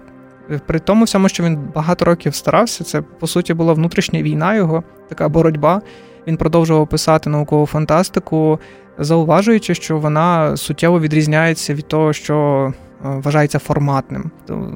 при 0.66 0.80
тому 0.80 1.06
всьому, 1.06 1.30
що 1.30 1.44
він 1.44 1.60
багато 1.76 2.06
років 2.06 2.36
старався, 2.36 2.84
це 2.84 3.02
по 3.02 3.28
суті 3.28 3.54
була 3.54 3.74
внутрішня 3.74 4.22
війна 4.22 4.56
його, 4.56 4.84
така 5.10 5.30
боротьба. 5.30 5.82
Він 6.28 6.38
продовжував 6.38 6.88
писати 6.88 7.30
наукову 7.30 7.66
фантастику, 7.66 8.60
зауважуючи, 8.98 9.76
що 9.76 9.98
вона 9.98 10.58
суттєво 10.58 11.00
відрізняється 11.00 11.74
від 11.74 11.88
того, 11.88 12.14
що 12.14 12.68
е, 12.74 12.91
вважається 13.04 13.60
форматним. 13.60 14.32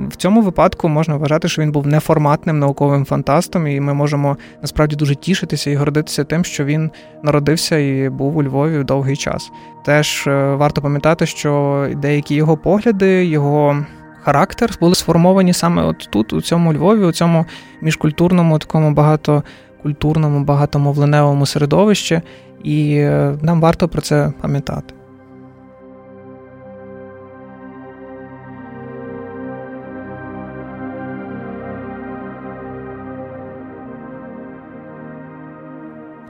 В 0.10 0.16
цьому 0.16 0.42
випадку 0.42 0.90
можна 0.90 1.16
вважати, 1.16 1.48
що 1.48 1.62
він 1.62 1.72
був 1.72 1.88
неформатним 1.88 2.60
науковим 2.60 3.06
фантастом, 3.06 3.68
і 3.68 3.80
ми 3.80 3.94
можемо 3.94 4.38
насправді 4.62 4.96
дуже 4.96 5.16
тішитися 5.16 5.72
і 5.72 5.76
гордитися 5.76 6.24
тим, 6.24 6.44
що 6.44 6.66
він 6.66 6.92
народився 7.24 7.78
і 7.78 8.10
був 8.10 8.38
у 8.38 8.44
Львові 8.44 8.84
довгий 8.84 9.16
час. 9.16 9.52
Теж 9.86 10.28
е, 10.28 10.56
варто 10.56 10.82
пам'ятати, 10.82 11.26
що 11.26 11.88
деякі 11.96 12.36
його 12.36 12.58
погляди, 12.58 13.26
його. 13.26 13.86
Характер 14.24 14.78
були 14.80 14.96
сформовані 14.96 15.54
саме 15.54 15.84
от 15.84 16.08
тут, 16.12 16.34
у 16.34 16.42
цьому 16.42 16.74
Львові, 16.74 17.04
у 17.04 17.12
цьому 17.12 17.46
міжкультурному 17.82 18.60
такому 18.60 18.92
багато 18.92 19.44
культурному, 19.84 20.44
багатомовленевому 20.44 21.46
середовищі, 21.46 22.22
і 22.64 22.96
е, 22.96 23.38
нам 23.42 23.62
варто 23.62 23.88
про 23.88 24.02
це 24.02 24.34
пам'ятати. 24.42 24.94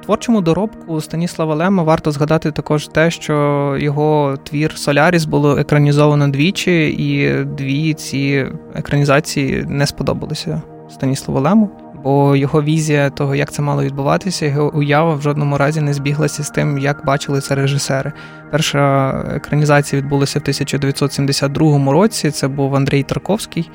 Творчому 0.06 0.42
доробку 0.42 1.02
Станіслава 1.02 1.56
Лема 1.56 1.84
варто 1.84 2.12
згадати 2.12 2.52
також 2.52 2.88
те, 2.88 3.12
що 3.12 3.76
його 3.80 4.38
твір 4.44 4.78
Соляріс 4.78 5.26
було 5.26 5.58
екранізовано 5.58 6.28
двічі, 6.28 6.88
і 6.88 7.44
дві 7.46 7.94
ці 7.94 8.48
екранізації 8.76 9.66
не 9.70 9.88
сподобалися 9.88 10.62
Станіславу 10.90 11.40
Лему 11.40 11.70
бо 12.06 12.36
його 12.36 12.64
візія 12.64 13.10
того, 13.10 13.36
як 13.36 13.52
це 13.52 13.62
мало 13.62 13.84
відбуватися, 13.84 14.46
його 14.46 14.72
уява 14.76 15.14
в 15.16 15.22
жодному 15.22 15.58
разі 15.58 15.82
не 15.82 15.94
збіглася 15.94 16.44
з 16.44 16.50
тим, 16.50 16.78
як 16.78 17.06
бачили 17.06 17.42
це 17.42 17.56
режисери. 17.56 18.12
Перша 18.52 19.10
екранізація 19.36 20.02
відбулася 20.02 20.40
в 20.40 20.42
1972 20.42 21.92
році. 21.92 22.32
Це 22.32 22.48
був 22.48 22.76
Андрій 22.76 23.04
Тарковський. 23.04 23.70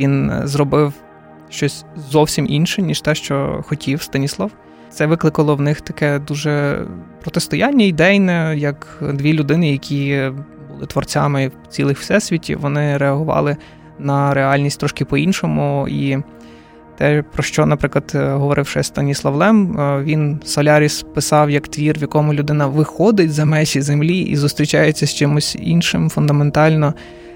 Він 0.00 0.32
зробив 0.44 0.92
щось 1.48 1.84
зовсім 2.10 2.46
інше, 2.48 2.82
ніж 2.82 3.00
те, 3.00 3.14
що 3.14 3.64
хотів 3.68 4.02
Станіслав. 4.02 4.50
Це 4.92 5.06
викликало 5.06 5.56
в 5.56 5.60
них 5.60 5.80
таке 5.80 6.18
дуже 6.18 6.84
протистояння 7.20 7.84
ідейне, 7.84 8.54
як 8.56 9.02
дві 9.12 9.32
людини, 9.32 9.72
які 9.72 10.30
були 10.72 10.86
творцями 10.86 11.50
цілих 11.68 11.98
всесвіті, 11.98 12.54
вони 12.54 12.96
реагували 12.96 13.56
на 13.98 14.34
реальність 14.34 14.80
трошки 14.80 15.04
по-іншому. 15.04 15.88
І 15.88 16.18
те, 16.98 17.24
про 17.32 17.42
що, 17.42 17.66
наприклад, 17.66 18.12
говорив 18.14 18.66
ще 18.66 18.82
Станіслав 18.82 19.34
Лем, 19.34 19.80
е, 19.80 20.02
він 20.02 20.40
Соляріс 20.44 21.04
писав 21.14 21.50
як 21.50 21.68
твір, 21.68 21.98
в 21.98 22.02
якому 22.02 22.34
людина 22.34 22.66
виходить 22.66 23.32
за 23.32 23.44
межі 23.44 23.80
землі 23.80 24.18
і 24.18 24.36
зустрічається 24.36 25.06
з 25.06 25.14
чимось 25.14 25.56
іншим, 25.60 26.10
фундаментально 26.10 26.94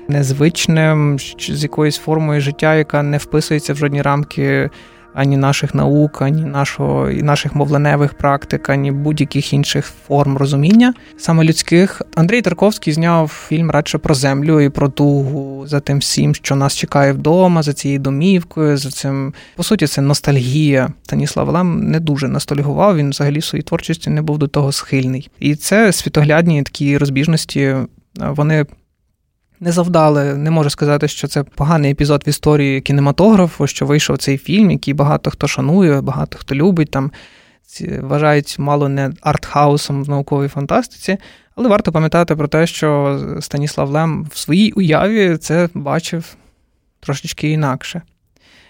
незвичним, 0.09 1.19
з 1.39 1.63
якоюсь 1.63 1.99
формою 1.99 2.41
життя, 2.41 2.75
яка 2.75 3.03
не 3.03 3.19
вписується 3.19 3.73
в 3.73 3.77
жодні 3.77 4.03
рамки 4.03 4.71
ані 5.17 5.37
наших 5.37 5.75
наук, 5.75 6.23
ані 6.23 6.45
нашого 6.45 7.11
і 7.11 7.23
наших 7.23 7.55
мовленевих 7.55 8.15
практик, 8.15 8.71
ані 8.71 8.93
будь-яких 8.93 9.53
інших 9.53 9.93
форм 10.07 10.37
розуміння 10.37 10.95
саме 11.17 11.45
людських. 11.45 12.03
Андрій 12.15 12.43
Тарковський 12.43 12.93
зняв 12.93 13.29
фільм 13.49 13.71
радше 13.71 13.99
про 13.99 14.15
землю 14.15 14.61
і 14.61 14.69
про 14.69 14.89
тугу 14.89 15.67
за 15.67 15.81
тим 15.81 15.99
всім, 15.99 16.35
що 16.35 16.57
нас 16.57 16.77
чекає 16.77 17.13
вдома, 17.13 17.63
за 17.63 17.73
цією 17.73 18.01
домівкою, 18.01 18.77
за 18.77 18.91
цим 18.91 19.35
по 19.57 19.63
суті, 19.63 19.87
це 19.87 20.01
ностальгія. 20.01 20.89
Станіслав 21.03 21.49
Лем 21.49 21.91
не 21.91 22.01
дуже 22.01 22.29
ностальгував. 22.29 22.97
Він 22.97 23.11
взагалі 23.11 23.39
в 23.39 23.45
своїй 23.45 23.63
творчості 23.63 24.11
не 24.11 24.23
був 24.23 24.39
до 24.39 24.49
того 24.49 24.73
схильний. 24.73 25.31
І 25.41 25.57
це 25.57 25.93
світоглядні 25.93 26.63
такі 26.63 26.99
розбіжності. 26.99 27.77
Вони 28.17 28.67
не 29.61 29.73
завдали. 29.73 30.35
Не 30.35 30.51
можу 30.51 30.71
сказати, 30.71 31.09
що 31.09 31.29
це 31.29 31.43
поганий 31.43 31.93
епізод 31.93 32.23
в 32.27 32.29
історії 32.29 32.81
кінематографу, 32.81 33.67
що 33.67 33.87
вийшов 33.87 34.19
цей 34.19 34.39
фільм, 34.39 34.71
який 34.71 34.95
багато 34.95 35.31
хто 35.31 35.47
шанує, 35.47 36.01
багато 36.01 36.39
хто 36.39 36.55
любить 36.55 36.91
там. 36.91 37.11
Вважають 38.01 38.59
мало 38.59 38.89
не 38.89 39.13
артхаусом 39.23 40.05
в 40.05 40.09
науковій 40.09 40.49
фантастиці, 40.49 41.19
але 41.55 41.69
варто 41.69 41.93
пам'ятати 41.93 42.37
про 42.37 42.49
те, 42.49 42.67
що 42.67 43.21
Станіслав 43.41 43.91
Лем 43.91 44.27
в 44.33 44.39
своїй 44.39 44.73
уяві 44.73 45.37
це 45.37 45.69
бачив 45.75 46.37
трошечки 47.01 47.51
інакше. 47.51 48.03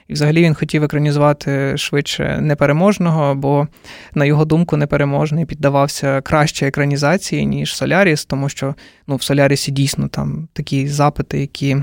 І 0.08 0.12
взагалі 0.12 0.42
він 0.42 0.54
хотів 0.54 0.84
екранізувати 0.84 1.76
швидше 1.76 2.38
непереможного, 2.40 3.34
бо, 3.34 3.68
на 4.14 4.24
його 4.24 4.44
думку, 4.44 4.76
непереможний 4.76 5.46
піддавався 5.46 6.20
краще 6.20 6.66
екранізації, 6.66 7.46
ніж 7.46 7.76
Соляріс, 7.76 8.24
тому 8.24 8.48
що 8.48 8.74
ну, 9.06 9.16
в 9.16 9.22
Солярісі 9.22 9.72
дійсно 9.72 10.08
там 10.08 10.48
такі 10.52 10.88
запити, 10.88 11.40
які 11.40 11.76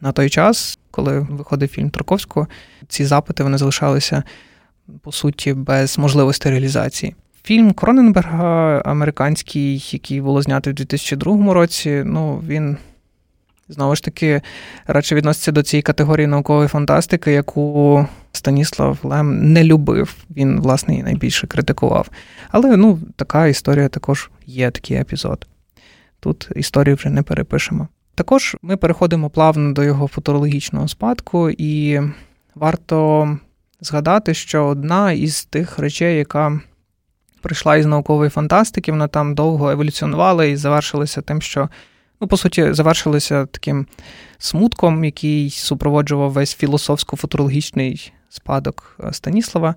на 0.00 0.12
той 0.12 0.30
час, 0.30 0.78
коли 0.90 1.26
виходив 1.30 1.68
фільм 1.68 1.90
Тарковського, 1.90 2.46
ці 2.88 3.04
запити 3.04 3.42
вони 3.42 3.58
залишалися 3.58 4.22
по 5.02 5.12
суті 5.12 5.52
без 5.52 5.98
можливості 5.98 6.50
реалізації. 6.50 7.14
Фільм 7.42 7.72
Кроненберга, 7.72 8.82
американський, 8.84 9.88
який 9.90 10.20
було 10.20 10.42
знято 10.42 10.70
в 10.70 10.74
2002 10.74 11.54
році, 11.54 12.02
ну 12.06 12.42
він 12.48 12.76
Знову 13.68 13.94
ж 13.96 14.04
таки, 14.04 14.40
радше 14.86 15.14
відноситься 15.14 15.52
до 15.52 15.62
цієї 15.62 15.82
категорії 15.82 16.26
наукової 16.26 16.68
фантастики, 16.68 17.32
яку 17.32 18.06
Станіслав 18.32 18.98
Лем 19.02 19.52
не 19.52 19.64
любив. 19.64 20.14
Він, 20.30 20.60
власне, 20.60 20.94
її 20.94 21.04
найбільше 21.04 21.46
критикував. 21.46 22.08
Але 22.50 22.76
ну, 22.76 22.98
така 23.16 23.46
історія 23.46 23.88
також 23.88 24.30
є, 24.46 24.70
такий 24.70 24.96
епізод. 24.96 25.46
Тут 26.20 26.48
історію 26.56 26.96
вже 26.96 27.10
не 27.10 27.22
перепишемо. 27.22 27.88
Також 28.14 28.56
ми 28.62 28.76
переходимо 28.76 29.30
плавно 29.30 29.72
до 29.72 29.84
його 29.84 30.08
футурологічного 30.08 30.88
спадку, 30.88 31.50
і 31.50 32.00
варто 32.54 33.38
згадати, 33.80 34.34
що 34.34 34.64
одна 34.64 35.12
із 35.12 35.44
тих 35.44 35.78
речей, 35.78 36.18
яка 36.18 36.60
прийшла 37.40 37.76
із 37.76 37.86
наукової 37.86 38.30
фантастики, 38.30 38.92
вона 38.92 39.08
там 39.08 39.34
довго 39.34 39.70
еволюціонувала 39.70 40.44
і 40.44 40.56
завершилася 40.56 41.20
тим, 41.22 41.42
що 41.42 41.68
ну, 42.20 42.26
по 42.26 42.36
суті, 42.36 42.72
завершилися 42.72 43.46
таким 43.46 43.86
смутком, 44.38 45.04
який 45.04 45.50
супроводжував 45.50 46.32
весь 46.32 46.62
філософсько-футурологічний 46.62 48.12
спадок 48.28 48.96
е, 49.04 49.12
Станіслава. 49.12 49.74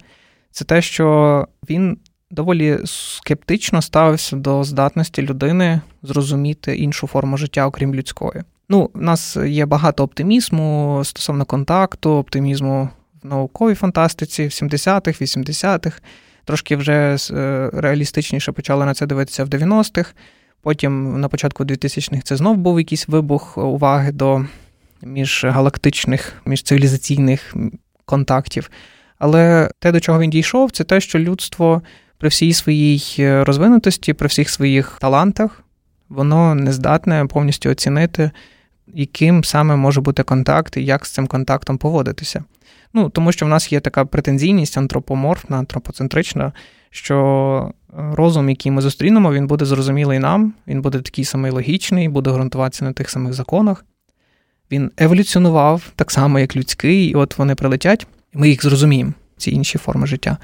Це 0.52 0.66
те, 0.66 0.82
що 0.82 1.48
він 1.70 1.98
доволі 2.32 2.80
скептично 2.86 3.82
ставився 3.82 4.36
до 4.36 4.64
здатності 4.64 5.22
людини 5.22 5.82
зрозуміти 6.04 6.76
іншу 6.76 7.08
форму 7.08 7.38
життя, 7.38 7.68
окрім 7.68 7.96
людської. 7.96 8.44
Ну, 8.70 8.90
у 8.94 9.00
нас 9.00 9.38
є 9.38 9.66
багато 9.66 10.04
оптимізму 10.04 11.02
стосовно 11.06 11.46
контакту, 11.46 12.12
оптимізму 12.12 12.90
в 13.24 13.28
науковій 13.28 13.76
фантастиці 13.76 14.44
в 14.44 14.50
70-х, 14.50 15.22
80-х. 15.22 16.02
Трошки 16.46 16.76
вже 16.76 17.18
е, 17.32 17.70
реалістичніше 17.74 18.52
почали 18.52 18.86
на 18.86 18.94
це 18.94 19.06
дивитися 19.06 19.44
в 19.44 19.48
90-х. 19.48 20.14
Потім 20.62 21.20
на 21.22 21.28
початку 21.28 21.64
2000-х 21.64 22.22
це 22.24 22.36
знов 22.36 22.58
був 22.58 22.80
якийсь 22.80 23.08
вибух 23.08 23.58
уваги 23.58 24.12
до 24.12 24.46
міжгалактичних, 25.02 26.34
міжцивілізаційних 26.46 27.56
контактів. 28.06 28.72
Але 29.20 29.72
те, 29.80 29.92
до 29.92 30.00
чого 30.00 30.20
він 30.20 30.30
дійшов, 30.30 30.72
це 30.72 30.84
те, 30.84 31.02
що 31.02 31.20
людство 31.20 31.82
при 32.18 32.30
всій 32.30 32.54
своїй 32.54 33.04
розвинутості, 33.44 34.14
при 34.14 34.28
всіх 34.28 34.50
своїх 34.50 34.98
талантах, 35.02 35.64
воно 36.10 36.56
не 36.56 36.74
здатне 36.74 37.26
повністю 37.26 37.70
оцінити, 37.70 38.32
яким 38.88 39.44
саме 39.44 39.76
може 39.76 40.02
бути 40.02 40.24
контакт 40.24 40.78
і 40.78 40.86
як 40.86 41.06
з 41.06 41.12
цим 41.12 41.28
контактом 41.28 41.78
поводитися. 41.78 42.44
Ну, 42.94 43.10
Тому 43.10 43.32
що 43.32 43.46
в 43.46 43.50
нас 43.50 43.72
є 43.72 43.80
така 43.80 44.06
претензійність 44.06 44.78
антропоморфна, 44.78 45.58
антропоцентрична, 45.58 46.52
що 46.92 47.72
розум, 47.94 48.50
який 48.50 48.72
ми 48.72 48.82
зустрінемо, 48.82 49.34
він 49.34 49.48
буде 49.48 49.66
зрозумілий 49.66 50.20
нам, 50.20 50.54
він 50.68 50.82
буде 50.82 51.00
такий 51.00 51.26
самий 51.26 51.52
логічний, 51.52 52.10
буде 52.10 52.30
ґрунтуватися 52.30 52.86
на 52.86 52.94
тих 52.94 53.10
самих 53.10 53.34
законах. 53.34 53.86
Він 54.72 54.92
еволюціонував 54.98 55.84
так 55.96 56.12
само, 56.12 56.40
як 56.40 56.56
людський, 56.56 57.06
і 57.06 57.16
от 57.16 57.38
вони 57.38 57.56
прилетять, 57.56 58.08
і 58.34 58.38
ми 58.38 58.50
їх 58.50 58.64
зрозуміємо, 58.64 59.14
ці 59.38 59.52
інші 59.52 59.78
форми 59.78 60.08
життя. 60.08 60.38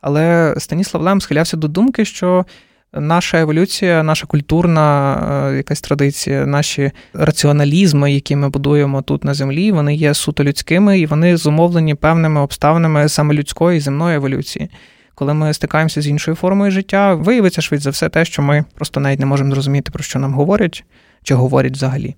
Але 0.00 0.54
Станіслав 0.58 1.02
Лем 1.02 1.20
схилявся 1.20 1.56
до 1.56 1.68
думки, 1.68 2.04
що 2.04 2.44
наша 2.92 3.40
еволюція, 3.40 4.02
наша 4.02 4.26
культурна 4.26 5.14
е, 5.50 5.56
якась 5.56 5.80
традиція, 5.80 6.46
наші 6.46 6.90
раціоналізми, 7.12 8.12
які 8.12 8.36
ми 8.36 8.48
будуємо 8.48 9.02
тут 9.02 9.24
на 9.24 9.34
землі, 9.34 9.72
вони 9.72 9.94
є 9.94 10.14
суто 10.14 10.44
людськими 10.44 10.98
і 10.98 11.06
вони 11.06 11.36
зумовлені 11.36 11.94
певними 11.94 12.40
обставинами 12.40 13.08
саме 13.08 13.34
людської 13.34 13.80
земної 13.80 14.16
еволюції. 14.16 14.70
Коли 15.18 15.34
ми 15.34 15.54
стикаємося 15.54 16.02
з 16.02 16.06
іншою 16.06 16.34
формою 16.34 16.70
життя, 16.70 17.14
виявиться 17.14 17.60
швидше 17.60 17.84
за 17.84 17.90
все 17.90 18.08
те, 18.08 18.24
що 18.24 18.42
ми 18.42 18.64
просто 18.74 19.00
навіть 19.00 19.20
не 19.20 19.26
можемо 19.26 19.52
зрозуміти, 19.52 19.90
про 19.90 20.02
що 20.02 20.18
нам 20.18 20.34
говорять, 20.34 20.84
чи 21.22 21.34
говорять 21.34 21.72
взагалі. 21.72 22.16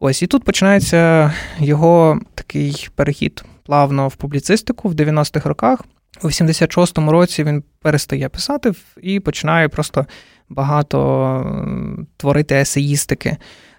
Ось 0.00 0.22
і 0.22 0.26
тут 0.26 0.44
починається 0.44 1.32
його 1.58 2.20
такий 2.34 2.88
перехід 2.94 3.44
плавно 3.66 4.08
в 4.08 4.16
публіцистику 4.16 4.88
в 4.88 4.94
90-х 4.94 5.48
роках. 5.48 5.84
У 6.22 6.26
86-му 6.26 7.12
році 7.12 7.44
він 7.44 7.64
перестає 7.82 8.28
писати 8.28 8.72
і 9.02 9.20
починає 9.20 9.68
просто 9.68 10.06
багато 10.48 12.06
творити 12.16 12.54
есеїстики, 12.54 13.36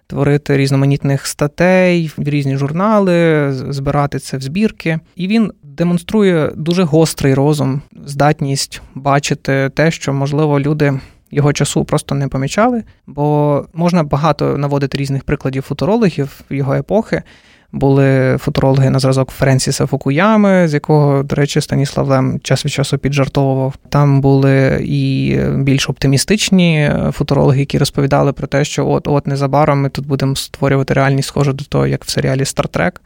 творити 0.08 0.58
різноманітних 0.58 1.28
статей, 1.28 2.12
в 2.18 2.30
різні 2.30 2.58
журнали, 2.58 3.48
збирати 3.54 4.20
це 4.20 4.38
в 4.38 4.42
збірки. 4.42 5.00
І 5.16 5.28
він 5.28 5.52
демонструє 5.78 6.52
дуже 6.56 6.84
гострий 6.84 7.34
розум, 7.34 7.82
здатність 8.06 8.82
бачити 8.96 9.70
те, 9.76 9.92
що, 9.92 10.14
можливо, 10.14 10.60
люди. 10.60 11.00
Його 11.32 11.54
часу 11.54 11.86
просто 11.86 12.16
не 12.16 12.28
помічали, 12.28 12.84
бо 13.08 13.66
можна 13.74 14.04
багато 14.04 14.58
наводити 14.58 14.98
різних 14.98 15.24
прикладів 15.24 15.64
футурологів 15.64 16.42
його 16.50 16.74
епохи, 16.74 17.24
були 17.72 18.38
футурологи 18.40 18.90
на 18.90 19.00
зразок 19.00 19.32
Френсіса 19.32 19.86
Фукуями, 19.86 20.68
з 20.68 20.74
якого, 20.74 21.24
до 21.24 21.36
речі, 21.36 21.62
Станіслав 21.62 22.08
Лем 22.08 22.40
час 22.44 22.66
від 22.66 22.72
часу 22.72 22.98
піджартовував. 22.98 23.74
Там 23.90 24.22
були 24.22 24.80
і 24.86 25.38
більш 25.58 25.90
оптимістичні 25.90 26.92
футурологи, 27.12 27.60
які 27.60 27.78
розповідали 27.78 28.34
про 28.34 28.48
те, 28.48 28.66
що 28.66 28.88
от 28.88 29.08
от 29.08 29.28
незабаром 29.28 29.82
ми 29.82 29.90
тут 29.90 30.08
будемо 30.08 30.36
створювати 30.36 30.94
реальність 30.94 31.28
схожу 31.28 31.54
до 31.54 31.64
того, 31.64 31.88
як 31.88 32.06
в 32.06 32.10
серіалі 32.10 32.46
Стартрек, 32.46 33.02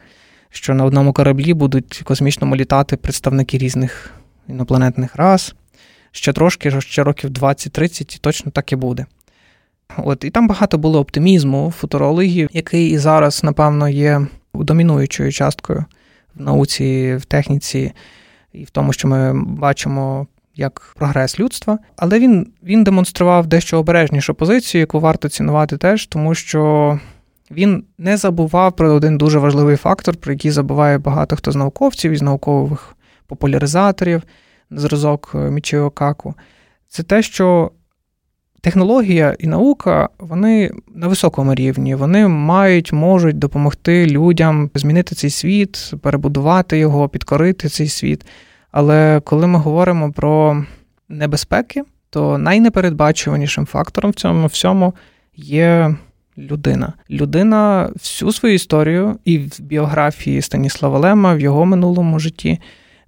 що 0.50 0.74
на 0.74 0.84
одному 0.84 1.12
кораблі 1.12 1.54
будуть 1.54 2.02
космічному 2.04 2.56
літати 2.56 2.96
представники 2.96 3.58
різних 3.58 4.10
інопланетних 4.48 5.16
рас. 5.16 5.54
Ще 6.12 6.32
трошки, 6.32 6.80
ще 6.80 7.04
років 7.04 7.30
20-30, 7.30 8.16
і 8.16 8.18
точно 8.18 8.50
так 8.50 8.72
і 8.72 8.76
буде. 8.76 9.06
От 9.96 10.24
і 10.24 10.30
там 10.30 10.48
багато 10.48 10.78
було 10.78 11.00
оптимізму 11.00 11.72
футурологів, 11.76 12.48
який 12.52 12.90
і 12.90 12.98
зараз, 12.98 13.44
напевно, 13.44 13.88
є 13.88 14.26
домінуючою 14.54 15.32
часткою 15.32 15.84
в 16.34 16.42
науці, 16.42 17.16
в 17.16 17.24
техніці 17.24 17.92
і 18.52 18.64
в 18.64 18.70
тому, 18.70 18.92
що 18.92 19.08
ми 19.08 19.44
бачимо 19.44 20.26
як 20.56 20.94
прогрес 20.98 21.40
людства. 21.40 21.78
Але 21.96 22.18
він 22.18 22.52
він 22.62 22.84
демонстрував 22.84 23.46
дещо 23.46 23.78
обережнішу 23.78 24.34
позицію, 24.34 24.80
яку 24.80 25.00
варто 25.00 25.28
цінувати 25.28 25.76
теж, 25.76 26.06
тому 26.06 26.34
що 26.34 27.00
він 27.50 27.84
не 27.98 28.16
забував 28.16 28.76
про 28.76 28.92
один 28.92 29.18
дуже 29.18 29.38
важливий 29.38 29.76
фактор, 29.76 30.16
про 30.16 30.32
який 30.32 30.50
забуває 30.50 30.98
багато 30.98 31.36
хто 31.36 31.52
з 31.52 31.56
науковців 31.56 32.12
із 32.12 32.22
наукових 32.22 32.96
популяризаторів, 33.26 34.22
зразок 34.70 35.34
Мічіо 35.34 35.90
Каку. 35.90 36.34
Це 36.88 37.02
те, 37.02 37.22
що 37.22 37.70
технологія 38.60 39.36
і 39.38 39.46
наука 39.46 40.08
вони 40.18 40.70
на 40.94 41.08
високому 41.08 41.54
рівні. 41.54 41.94
Вони 41.94 42.28
мають, 42.28 42.92
можуть 42.92 43.38
допомогти 43.38 44.06
людям 44.06 44.70
змінити 44.74 45.14
цей 45.14 45.30
світ, 45.30 45.92
перебудувати 46.02 46.78
його, 46.78 47.08
підкорити 47.08 47.68
цей 47.68 47.88
світ. 47.88 48.26
Але 48.72 49.20
коли 49.24 49.46
ми 49.46 49.58
говоримо 49.58 50.12
про 50.12 50.64
небезпеки, 51.08 51.82
то 52.10 52.38
найнепередбачуванішим 52.38 53.66
фактором 53.66 54.10
в 54.10 54.14
цьому 54.14 54.46
всьому 54.46 54.94
є 55.36 55.94
людина. 56.38 56.92
Людина 57.10 57.90
всю 57.94 58.32
свою 58.32 58.54
історію 58.54 59.18
і 59.24 59.38
в 59.38 59.60
біографії 59.60 60.42
Станіслава 60.42 60.98
Лема, 60.98 61.34
в 61.34 61.40
його 61.40 61.66
минулому 61.66 62.18
житті. 62.18 62.58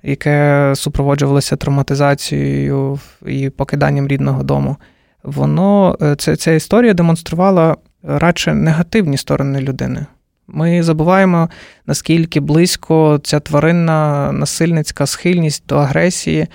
Яке 0.03 0.73
супроводжувалося 0.77 1.57
травматизацією 1.57 2.99
і 3.27 3.51
покиданням 3.51 4.09
рідного 4.09 4.43
дому, 4.43 4.77
воно 5.23 5.99
е, 6.03 6.17
це, 6.17 6.37
ця 6.37 6.53
історія 6.53 6.95
демонструвала 6.95 7.77
радше 8.03 8.55
негативні 8.55 9.17
сторони 9.17 9.61
людини. 9.61 10.07
Ми 10.49 10.83
забуваємо, 10.83 11.51
наскільки 11.87 12.41
близько 12.41 13.21
ця 13.23 13.41
тваринна 13.41 14.33
насильницька 14.33 15.07
схильність 15.07 15.65
до 15.69 15.77
агресії, 15.77 16.47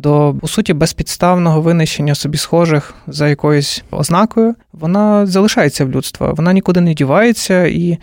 до 0.00 0.36
по 0.40 0.48
суті 0.48 0.72
безпідставного 0.72 1.60
винищення 1.60 2.14
собі 2.14 2.38
схожих 2.38 2.94
за 3.06 3.28
якоюсь 3.28 3.84
ознакою, 3.90 4.54
вона 4.72 5.26
залишається 5.26 5.84
в 5.84 5.90
людства, 5.90 6.32
вона 6.32 6.52
нікуди 6.52 6.80
не 6.80 6.94
дівається, 6.94 7.66
і 7.66 7.98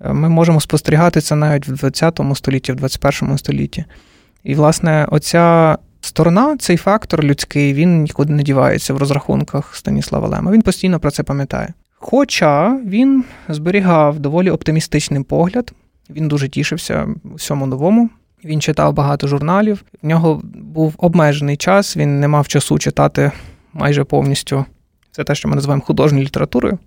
е, 0.00 0.12
ми 0.12 0.28
можемо 0.28 0.60
спостерігати 0.60 1.20
це 1.20 1.34
навіть 1.34 1.68
в 1.68 1.72
20 1.72 2.20
столітті, 2.34 2.72
в 2.72 2.76
21 2.76 3.38
столітті. 3.38 3.84
І, 4.44 4.54
власне, 4.54 5.06
оця 5.10 5.78
сторона, 6.00 6.56
цей 6.56 6.76
фактор 6.76 7.24
людський, 7.24 7.74
він 7.74 8.02
нікуди 8.02 8.32
не 8.32 8.42
дівається 8.42 8.94
в 8.94 8.96
розрахунках 8.96 9.74
Станіслава 9.74 10.28
Лема. 10.28 10.52
Він 10.52 10.62
постійно 10.62 11.00
про 11.00 11.10
це 11.10 11.22
пам'ятає. 11.22 11.74
Хоча 11.94 12.80
він 12.86 13.24
зберігав 13.48 14.18
доволі 14.18 14.50
оптимістичний 14.50 15.22
погляд, 15.22 15.72
він 16.10 16.28
дуже 16.28 16.48
тішився 16.48 17.08
всьому 17.24 17.66
новому. 17.66 18.10
Він 18.44 18.60
читав 18.60 18.92
багато 18.92 19.28
журналів. 19.28 19.84
В 20.02 20.06
нього 20.06 20.40
був 20.54 20.94
обмежений 20.98 21.56
час, 21.56 21.96
він 21.96 22.20
не 22.20 22.28
мав 22.28 22.48
часу 22.48 22.78
читати 22.78 23.32
майже 23.72 24.04
повністю 24.04 24.64
все 25.12 25.24
те, 25.24 25.34
що 25.34 25.48
ми 25.48 25.54
називаємо 25.54 25.84
художньою 25.86 26.24
літературою. 26.24 26.78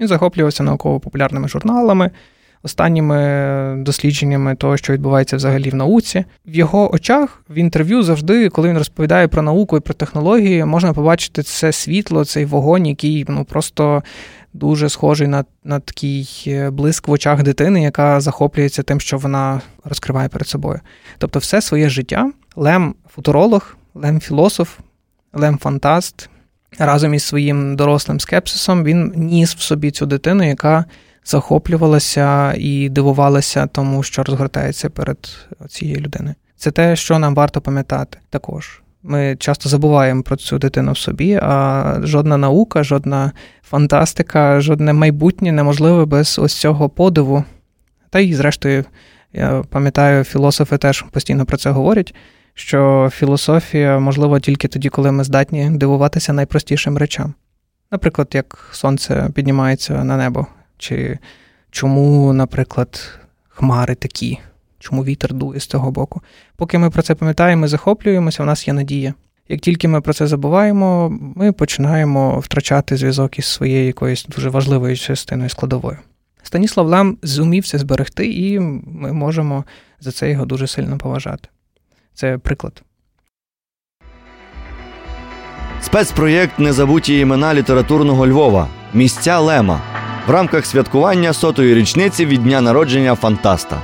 Він 0.00 0.08
захоплювався 0.08 0.62
науково-популярними 0.62 1.48
журналами, 1.48 2.10
останніми 2.62 3.74
дослідженнями 3.78 4.54
того, 4.54 4.76
що 4.76 4.92
відбувається 4.92 5.36
взагалі 5.36 5.70
в 5.70 5.74
науці. 5.74 6.24
В 6.46 6.54
його 6.54 6.94
очах 6.94 7.42
в 7.48 7.58
інтерв'ю 7.58 8.02
завжди, 8.02 8.48
коли 8.48 8.68
він 8.68 8.78
розповідає 8.78 9.28
про 9.28 9.42
науку 9.42 9.76
і 9.76 9.80
про 9.80 9.94
технології, 9.94 10.64
можна 10.64 10.92
побачити 10.92 11.42
це 11.42 11.72
світло, 11.72 12.24
цей 12.24 12.44
вогонь, 12.44 12.86
який 12.86 13.24
ну 13.28 13.44
просто. 13.44 14.02
Дуже 14.52 14.88
схожий 14.88 15.28
на 15.28 15.44
на 15.64 15.80
такий 15.80 16.44
е, 16.46 16.70
блиск 16.70 17.08
в 17.08 17.10
очах 17.10 17.42
дитини, 17.42 17.82
яка 17.82 18.20
захоплюється 18.20 18.82
тим, 18.82 19.00
що 19.00 19.18
вона 19.18 19.60
розкриває 19.84 20.28
перед 20.28 20.48
собою. 20.48 20.80
Тобто, 21.18 21.38
все 21.38 21.60
своє 21.60 21.88
життя 21.88 22.32
Лем 22.56 22.94
футуролог, 23.14 23.76
Лем 23.94 24.20
філософ, 24.20 24.78
Лем 25.32 25.58
фантаст 25.58 26.30
разом 26.78 27.14
із 27.14 27.22
своїм 27.22 27.76
дорослим 27.76 28.20
скепсисом 28.20 28.84
він 28.84 29.12
ніс 29.16 29.54
в 29.54 29.60
собі 29.60 29.90
цю 29.90 30.06
дитину, 30.06 30.48
яка 30.48 30.84
захоплювалася 31.28 32.54
і 32.58 32.88
дивувалася 32.88 33.66
тому, 33.66 34.02
що 34.02 34.22
розгортається 34.22 34.90
перед 34.90 35.18
цією 35.68 36.00
людиною. 36.00 36.34
Це 36.56 36.70
те, 36.70 36.96
що 36.96 37.18
нам 37.18 37.34
варто 37.34 37.60
пам'ятати 37.60 38.18
також. 38.30 38.82
Ми 39.02 39.36
часто 39.38 39.68
забуваємо 39.68 40.22
про 40.22 40.36
цю 40.36 40.58
дитину 40.58 40.92
в 40.92 40.98
собі, 40.98 41.38
а 41.42 41.94
жодна 42.02 42.36
наука, 42.36 42.82
жодна 42.82 43.32
фантастика, 43.62 44.60
жодне 44.60 44.92
майбутнє 44.92 45.52
неможливе 45.52 46.04
без 46.04 46.38
ось 46.38 46.54
цього 46.54 46.88
подиву. 46.88 47.44
Та 48.10 48.18
й, 48.18 48.34
зрештою, 48.34 48.84
я 49.32 49.62
пам'ятаю, 49.70 50.24
філософи 50.24 50.78
теж 50.78 51.02
постійно 51.02 51.44
про 51.44 51.56
це 51.56 51.70
говорять. 51.70 52.14
Що 52.54 53.10
філософія 53.12 53.98
можлива 53.98 54.40
тільки 54.40 54.68
тоді, 54.68 54.88
коли 54.88 55.12
ми 55.12 55.24
здатні 55.24 55.70
дивуватися 55.70 56.32
найпростішим 56.32 56.98
речам. 56.98 57.34
Наприклад, 57.90 58.28
як 58.32 58.68
сонце 58.72 59.30
піднімається 59.34 60.04
на 60.04 60.16
небо 60.16 60.46
чи 60.78 61.18
чому, 61.70 62.32
наприклад, 62.32 63.18
хмари 63.48 63.94
такі, 63.94 64.38
чому 64.78 65.04
вітер 65.04 65.34
дує 65.34 65.60
з 65.60 65.66
цього 65.66 65.90
боку. 65.90 66.22
Поки 66.56 66.78
ми 66.78 66.90
про 66.90 67.02
це 67.02 67.14
пам'ятаємо, 67.14 67.68
захоплюємося, 67.68 68.42
у 68.42 68.46
нас 68.46 68.68
є 68.68 68.74
надія. 68.74 69.14
Як 69.48 69.60
тільки 69.60 69.88
ми 69.88 70.00
про 70.00 70.12
це 70.12 70.26
забуваємо, 70.26 71.18
ми 71.36 71.52
починаємо 71.52 72.38
втрачати 72.38 72.96
зв'язок 72.96 73.38
із 73.38 73.46
своєю 73.46 73.86
якоюсь 73.86 74.24
дуже 74.24 74.48
важливою 74.48 74.96
частиною 74.96 75.50
складовою. 75.50 75.98
Станіслав 76.42 76.86
Лем 76.86 77.18
зумів 77.22 77.66
це 77.66 77.78
зберегти, 77.78 78.32
і 78.32 78.60
ми 78.60 79.12
можемо 79.12 79.64
за 80.00 80.12
це 80.12 80.30
його 80.30 80.44
дуже 80.44 80.66
сильно 80.66 80.98
поважати. 80.98 81.48
Це 82.14 82.38
приклад. 82.38 82.82
Спецпроєкт 85.80 86.58
Незабуті 86.58 87.18
імена 87.18 87.54
літературного 87.54 88.26
Львова 88.26 88.68
Місця 88.94 89.38
Лема 89.38 89.80
в 90.28 90.30
рамках 90.30 90.66
святкування 90.66 91.32
сотої 91.32 91.74
річниці 91.74 92.26
від 92.26 92.42
дня 92.42 92.60
народження 92.60 93.14
Фантаста. 93.14 93.82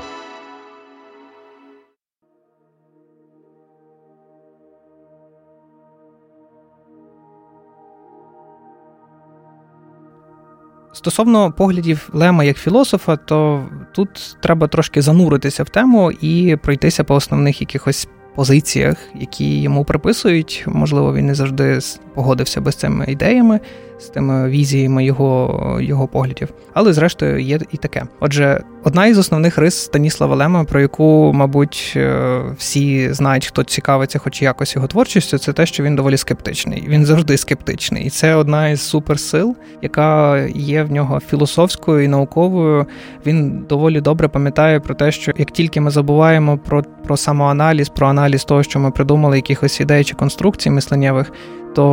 Стосовно 10.93 11.53
поглядів 11.53 12.09
Лема 12.13 12.45
як 12.45 12.57
філософа, 12.59 13.17
то 13.17 13.69
тут 13.95 14.37
треба 14.43 14.69
трошки 14.69 15.03
зануритися 15.03 15.63
в 15.63 15.69
тему 15.69 16.13
і 16.13 16.57
пройтися 16.57 17.05
по 17.05 17.15
основних 17.15 17.61
якихось 17.61 18.09
позиціях, 18.35 18.97
які 19.15 19.63
йому 19.63 19.85
приписують. 19.85 20.65
Можливо, 20.67 21.15
він 21.15 21.27
не 21.27 21.35
завжди 21.35 21.79
погодився 22.15 22.61
би 22.61 22.73
з 22.73 22.77
цими 22.77 23.05
ідеями, 23.09 23.61
з 23.99 24.05
тими 24.05 24.49
візіями 24.49 25.05
його 25.05 25.79
його 25.81 26.09
поглядів. 26.09 26.49
Але, 26.73 26.93
зрештою, 26.93 27.39
є 27.39 27.59
і 27.73 27.77
таке. 27.77 28.03
Отже, 28.21 28.61
одна 28.85 29.07
із 29.07 29.19
основних 29.19 29.59
рис 29.59 29.85
Станіслава 29.85 30.37
Лема, 30.37 30.65
про 30.65 30.81
яку, 30.81 31.33
мабуть, 31.35 31.93
е, 31.97 32.41
всі 32.59 33.13
знають, 33.13 33.47
хто 33.47 33.65
цікавиться, 33.65 34.19
хоч 34.19 34.43
якось 34.43 34.75
його 34.75 34.87
творчістю, 34.87 35.39
це 35.39 35.53
те, 35.53 35.67
що 35.67 35.83
він 35.83 35.97
доволі 35.97 36.17
скептичний. 36.17 36.85
Він 36.89 37.07
завжди 37.07 37.37
скептичний, 37.37 38.05
і 38.05 38.11
це 38.11 38.35
одна 38.35 38.69
із 38.69 38.81
суперсил, 38.81 39.57
яка 39.83 40.39
є 40.55 40.83
в 40.83 40.93
нього 40.93 41.21
філософською 41.21 42.05
і 42.05 42.09
науковою. 42.09 42.87
Він 43.27 43.67
доволі 43.69 44.01
добре 44.01 44.29
пам'ятає 44.29 44.81
про 44.81 44.95
те, 44.95 45.13
що 45.13 45.33
як 45.37 45.51
тільки 45.51 45.81
ми 45.81 45.91
забуваємо 45.91 46.59
про, 46.59 46.83
про 46.83 47.17
самоаналіз, 47.17 47.89
про 47.89 48.07
аналіз 48.07 48.45
того, 48.45 48.63
що 48.63 48.79
ми 48.79 48.91
придумали, 48.91 49.37
якихось 49.37 49.81
ідей 49.81 50.05
чи 50.05 50.15
конструкцій 50.15 50.71
мисленнєвих, 50.71 51.33
то 51.75 51.85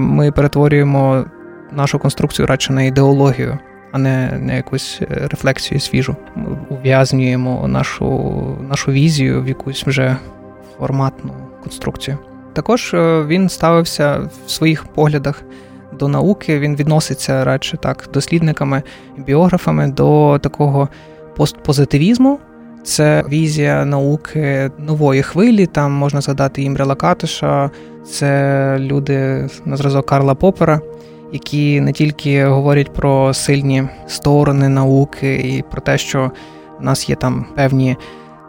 ми 0.00 0.32
перетворюємо 0.32 1.24
нашу 1.72 1.98
конструкцію 1.98 2.46
радше 2.46 2.72
на 2.72 2.82
ідеологію, 2.82 3.58
а 3.92 3.98
не 3.98 4.38
на 4.42 4.54
якусь 4.54 4.98
е, 5.02 5.06
рефлексію 5.10 5.80
свіжу. 5.80 6.16
Ми 6.34 6.58
ув'язнюємо 6.70 7.68
нашу, 7.68 8.34
нашу 8.68 8.92
візію 8.92 9.42
в 9.42 9.48
якусь 9.48 9.86
вже 9.86 10.16
форматну 10.78 11.32
конструкцію. 11.62 12.18
Також 12.52 12.94
е, 12.94 13.24
він 13.26 13.48
ставився 13.48 14.30
в 14.46 14.50
своїх 14.50 14.84
поглядах. 14.84 15.42
До 15.98 16.08
науки 16.08 16.58
він 16.58 16.76
відноситься 16.76 17.44
радше 17.44 17.76
так 17.76 18.08
дослідниками, 18.14 18.82
і 19.18 19.20
біографами 19.20 19.88
до 19.88 20.38
такого 20.42 20.88
постпозитивізму. 21.36 22.38
Це 22.84 23.24
візія 23.28 23.84
науки 23.84 24.70
нової 24.78 25.22
хвилі. 25.22 25.66
Там 25.66 25.92
можна 25.92 26.20
згадати 26.20 26.62
Імря 26.62 26.84
Лакатиша, 26.84 27.70
це 28.10 28.76
люди 28.78 29.48
на 29.64 29.76
зразок 29.76 30.06
Карла 30.06 30.34
Попера, 30.34 30.80
які 31.32 31.80
не 31.80 31.92
тільки 31.92 32.46
говорять 32.46 32.92
про 32.92 33.34
сильні 33.34 33.88
сторони 34.06 34.68
науки 34.68 35.34
і 35.34 35.62
про 35.70 35.80
те, 35.80 35.98
що 35.98 36.30
в 36.80 36.84
нас 36.84 37.08
є 37.08 37.16
там 37.16 37.46
певні 37.56 37.96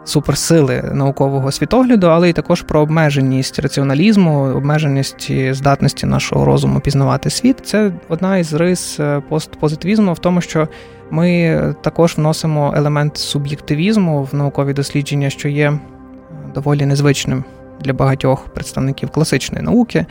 суперсили 0.08 0.82
наукового 0.92 1.52
світогляду, 1.52 2.06
але 2.06 2.30
й 2.30 2.32
також 2.32 2.62
про 2.62 2.80
обмеженість 2.80 3.58
раціоналізму, 3.58 4.40
обмеженість 4.40 5.54
здатності 5.54 6.06
нашого 6.06 6.44
розуму 6.44 6.80
пізнавати 6.80 7.30
світ. 7.30 7.60
Це 7.64 7.92
одна 8.08 8.38
із 8.38 8.52
рис 8.52 9.00
е, 9.00 9.22
постпозитивізму 9.28 10.12
в 10.12 10.18
тому, 10.18 10.40
що 10.40 10.68
ми 11.10 11.74
також 11.80 12.16
вносимо 12.16 12.74
елемент 12.76 13.16
суб'єктивізму 13.16 14.22
в 14.22 14.34
наукові 14.34 14.72
дослідження, 14.72 15.30
що 15.30 15.48
є 15.48 15.70
е, 15.70 15.78
доволі 16.54 16.86
незвичним 16.86 17.44
для 17.80 17.92
багатьох 17.92 18.48
представників 18.48 19.10
класичної 19.10 19.64
науки 19.64 20.06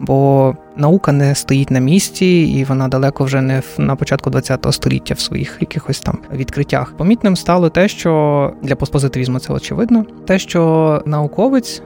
бо 0.00 0.54
наука 0.76 1.12
не 1.12 1.34
стоїть 1.34 1.70
на 1.70 1.78
місці, 1.78 2.26
і 2.26 2.64
вона 2.64 2.88
далеко 2.88 3.24
вже 3.24 3.40
не 3.40 3.62
на 3.78 3.96
початку 3.96 4.30
ХХ 4.30 4.72
століття 4.72 5.14
в 5.14 5.20
своїх 5.20 5.56
якихось 5.60 6.00
там 6.00 6.18
відкриттях. 6.32 6.96
Помітним 6.96 7.36
стало 7.36 7.68
те, 7.68 7.88
що 7.88 8.52
для 8.62 8.76
постпозитивізму 8.76 9.38
це 9.38 9.52
очевидно, 9.52 10.04
те, 10.26 10.38
що 10.38 11.02
науковець, 11.06 11.82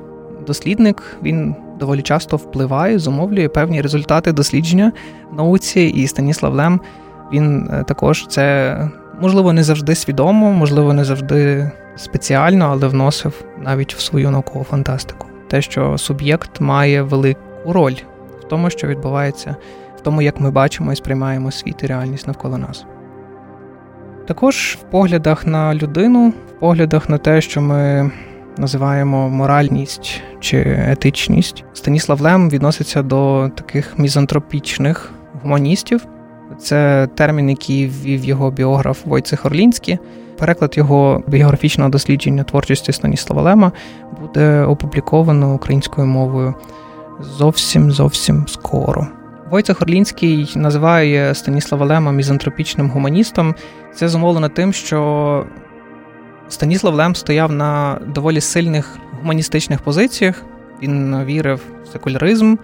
дослідник, 0.46 1.02
він. 1.22 1.54
Доволі 1.80 2.02
часто 2.02 2.36
впливає, 2.36 2.98
зумовлює 2.98 3.48
певні 3.48 3.80
результати 3.80 4.32
дослідження 4.32 4.92
в 5.32 5.36
науці, 5.36 5.80
і 5.80 6.06
Станіслав 6.06 6.54
Лем 6.54 6.80
він 7.32 7.70
е, 7.72 7.84
також 7.88 8.26
це 8.26 8.76
можливо 9.20 9.52
не 9.52 9.62
завжди 9.62 9.94
свідомо, 9.94 10.52
можливо, 10.52 10.92
не 10.92 11.04
завжди 11.04 11.70
спеціально, 11.96 12.68
але 12.70 12.88
вносив 12.88 13.44
навіть 13.62 13.94
в 13.94 14.00
свою 14.00 14.30
наукову 14.30 14.64
фантастику. 14.64 15.26
Те, 15.48 15.62
що 15.62 15.98
суб'єкт 15.98 16.60
має 16.60 17.02
велику 17.02 17.40
роль 17.72 17.96
в 18.40 18.44
тому, 18.44 18.70
що 18.70 18.86
відбувається, 18.86 19.56
в 19.96 20.00
тому, 20.00 20.22
як 20.22 20.40
ми 20.40 20.50
бачимо 20.50 20.92
і 20.92 20.96
сприймаємо 20.96 21.50
світ 21.50 21.82
і 21.82 21.86
реальність 21.86 22.26
навколо 22.26 22.58
нас. 22.58 22.86
Також 24.26 24.78
в 24.80 24.90
поглядах 24.90 25.46
на 25.46 25.74
людину, 25.74 26.28
в 26.28 26.60
поглядах 26.60 27.08
на 27.08 27.18
те, 27.18 27.40
що 27.40 27.60
ми 27.60 28.10
називаємо 28.58 29.28
моральність 29.28 30.22
чи 30.40 30.58
етичність, 30.88 31.64
Станіслав 31.72 32.20
Лем 32.20 32.50
відноситься 32.50 33.02
до 33.02 33.50
таких 33.54 33.98
мізантропічних 33.98 35.12
гуманістів. 35.42 36.06
Це 36.58 37.08
термін, 37.14 37.50
який 37.50 37.86
ввів 37.86 38.24
його 38.24 38.50
біограф 38.50 39.06
Войцех 39.06 39.46
Орлінський. 39.46 39.98
Переклад 40.38 40.76
його 40.76 41.22
біографічного 41.26 41.90
дослідження 41.90 42.44
творчості 42.44 42.92
Станіслава 42.92 43.42
Лема 43.42 43.72
буде 44.20 44.62
опубліковано 44.62 45.54
українською 45.54 46.06
мовою 46.06 46.54
зовсім 47.20 47.90
зовсім 47.90 48.44
скоро. 48.48 49.06
Войцех 49.50 49.82
Орлінський 49.82 50.52
називає 50.56 51.34
Станіслава 51.34 51.86
Лема 51.86 52.12
мізантропічним 52.12 52.90
гуманістом. 52.90 53.54
Це 53.94 54.08
зумовлено 54.08 54.48
тим, 54.48 54.72
що 54.72 55.46
Станіслав 56.48 56.94
Лем 56.94 57.14
стояв 57.14 57.52
на 57.52 58.00
доволі 58.14 58.40
сильних 58.40 58.98
гуманістичних 59.20 59.80
позиціях. 59.80 60.42
Він 60.82 61.24
вірив 61.24 61.62
в 61.84 61.88
секуляризм, 61.92 62.56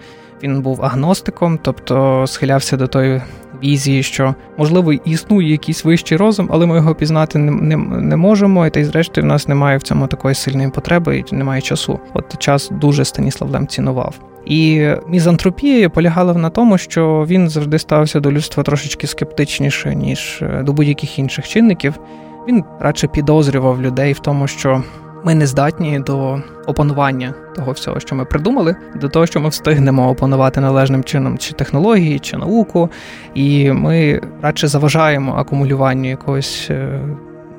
він 0.43 0.61
був 0.61 0.85
агностиком, 0.85 1.59
тобто 1.61 2.27
схилявся 2.27 2.77
до 2.77 2.87
тої 2.87 3.21
візії, 3.63 4.03
що 4.03 4.35
можливо 4.57 4.93
існує 4.93 5.51
якийсь 5.51 5.85
вищий 5.85 6.17
розум, 6.17 6.49
але 6.51 6.65
ми 6.65 6.75
його 6.75 6.95
пізнати 6.95 7.39
не 7.39 7.51
не, 7.51 7.77
не 7.77 8.15
можемо. 8.15 8.67
І 8.67 8.69
та 8.69 8.79
й 8.79 8.83
зрештою 8.83 9.25
в 9.25 9.27
нас 9.27 9.47
немає 9.47 9.77
в 9.77 9.81
цьому 9.81 10.07
такої 10.07 10.35
сильної 10.35 10.69
потреби 10.69 11.17
і 11.31 11.35
немає 11.35 11.61
часу. 11.61 11.99
От 12.13 12.37
час 12.37 12.69
дуже 12.69 13.05
Станіслав 13.05 13.49
Лем 13.49 13.67
цінував. 13.67 14.32
І 14.45 14.89
мізантропія 15.07 15.89
полягала 15.89 16.33
на 16.33 16.49
тому, 16.49 16.77
що 16.77 17.25
він 17.27 17.49
завжди 17.49 17.79
ставився 17.79 18.19
до 18.19 18.31
людства 18.31 18.63
трошечки 18.63 19.07
скептичніше, 19.07 19.95
ніж 19.95 20.39
е, 20.41 20.63
до 20.63 20.73
будь-яких 20.73 21.19
інших 21.19 21.47
чинників. 21.47 21.99
Він 22.47 22.63
радше 22.79 23.07
підозрював 23.07 23.81
людей 23.81 24.13
в 24.13 24.19
тому, 24.19 24.47
що 24.47 24.83
ми 25.23 25.35
не 25.35 25.47
здатні 25.47 25.99
до 25.99 26.41
опанування 26.67 27.33
того 27.55 27.71
всього, 27.71 27.99
що 27.99 28.15
ми 28.15 28.25
придумали, 28.25 28.75
до 29.01 29.09
того, 29.09 29.25
що 29.25 29.39
ми 29.39 29.49
встигнемо 29.49 30.09
опанувати 30.09 30.61
належним 30.61 31.03
чином 31.03 31.37
чи 31.37 31.53
технології, 31.53 32.19
чи 32.19 32.37
науку, 32.37 32.89
і 33.33 33.71
ми 33.71 34.21
радше 34.41 34.67
заважаємо 34.67 35.35
акумулюванню 35.35 36.09
якогось 36.09 36.67
е, 36.69 36.99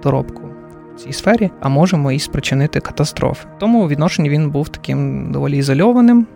доробку 0.02 0.42
в 0.96 1.00
цій 1.00 1.12
сфері, 1.12 1.50
а 1.60 1.68
можемо 1.68 2.12
і 2.12 2.18
спричинити 2.18 2.80
катастрофи. 2.80 3.48
Тому 3.58 3.84
у 3.84 3.88
відношенні 3.88 4.28
він 4.28 4.50
був 4.50 4.68
таким 4.68 5.32
доволі 5.32 5.58
ізольованим. 5.58 6.26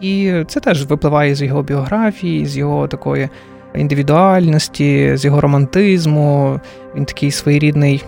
І 0.00 0.32
це 0.48 0.60
теж 0.60 0.86
випливає 0.86 1.34
з 1.34 1.42
його 1.42 1.62
біографії, 1.62 2.46
з 2.46 2.56
його 2.56 2.88
такої 2.88 3.28
індивідуальності, 3.74 5.16
з 5.16 5.24
його 5.24 5.40
романтизму. 5.40 6.60
Він 6.96 7.04
такий 7.04 7.30
своєрідний 7.30 8.04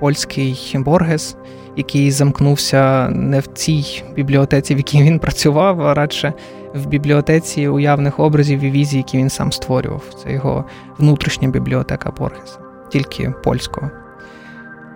польський 0.00 0.74
Боргес, 0.74 1.36
який 1.76 2.10
замкнувся 2.10 3.08
не 3.08 3.40
в 3.40 3.46
цій 3.46 4.04
бібліотеці, 4.16 4.74
в 4.74 4.76
якій 4.76 5.02
він 5.02 5.18
працював, 5.18 5.80
а 5.82 5.94
радше 5.94 6.32
в 6.74 6.86
бібліотеці 6.86 7.68
уявних 7.68 8.20
образів 8.20 8.60
і 8.60 8.70
візій, 8.70 8.96
які 8.96 9.18
він 9.18 9.30
сам 9.30 9.52
створював. 9.52 10.02
Це 10.24 10.32
його 10.32 10.64
внутрішня 10.98 11.48
бібліотека 11.48 12.10
Боргеса, 12.10 12.58
тільки 12.90 13.34
польського. 13.44 13.90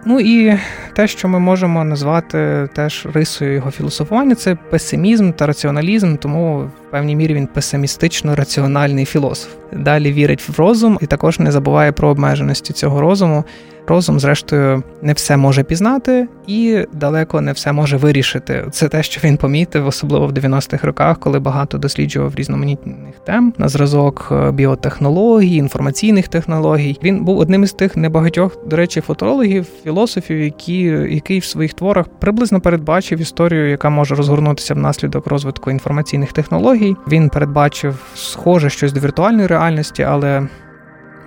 Ну 0.04 0.20
і 0.20 0.58
те, 0.92 1.06
що 1.06 1.28
ми 1.28 1.38
можемо 1.38 1.84
назвати 1.84 2.68
теж 2.74 3.06
рисою 3.14 3.54
його 3.54 3.70
філософування, 3.70 4.34
це 4.34 4.54
песимізм 4.54 5.32
та 5.32 5.46
раціоналізм, 5.46 6.16
тому 6.16 6.58
в 6.58 6.90
певній 6.90 7.16
мірі 7.16 7.34
він 7.34 7.46
песимістично 7.46 8.34
раціональний 8.34 9.04
філософ. 9.04 9.50
Далі 9.72 10.12
вірить 10.12 10.48
в 10.48 10.58
розум 10.58 10.98
і 11.00 11.06
також 11.06 11.38
не 11.38 11.52
забуває 11.52 11.92
про 11.92 12.08
обмеженості 12.08 12.72
цього 12.72 13.00
розуму. 13.00 13.44
Розум, 13.90 14.20
зрештою, 14.20 14.82
не 15.02 15.12
все 15.12 15.36
може 15.36 15.62
пізнати 15.62 16.28
і 16.46 16.84
далеко 16.92 17.40
не 17.40 17.52
все 17.52 17.72
може 17.72 17.96
вирішити. 17.96 18.64
Це 18.72 18.88
те, 18.88 19.02
що 19.02 19.20
він 19.24 19.36
помітив, 19.36 19.86
особливо 19.86 20.26
в 20.26 20.32
90-х 20.32 20.86
роках, 20.86 21.18
коли 21.18 21.38
багато 21.38 21.78
досліджував 21.78 22.34
різноманітних 22.34 23.14
тем 23.26 23.52
на 23.58 23.68
зразок 23.68 24.28
е, 24.32 24.52
біотехнологій, 24.52 25.56
інформаційних 25.56 26.28
технологій. 26.28 26.98
Він 27.02 27.24
був 27.24 27.38
одним 27.38 27.62
із 27.62 27.72
тих 27.72 27.96
небагатьох, 27.96 28.66
до 28.66 28.76
речі, 28.76 29.00
футурологів, 29.00 29.66
філософів, 29.84 30.40
які 30.40 30.80
який 31.10 31.38
в 31.38 31.44
своїх 31.44 31.74
творах 31.74 32.06
приблизно 32.18 32.60
передбачив 32.60 33.20
історію, 33.20 33.70
яка 33.70 33.90
може 33.90 34.14
розгорнутися 34.14 34.74
внаслідок 34.74 35.26
розвитку 35.26 35.70
інформаційних 35.70 36.32
технологій. 36.32 36.96
Він 37.08 37.28
передбачив 37.28 37.98
схоже 38.14 38.70
щось 38.70 38.92
до 38.92 39.00
віртуальної 39.00 39.46
реальності, 39.46 40.02
але 40.02 40.48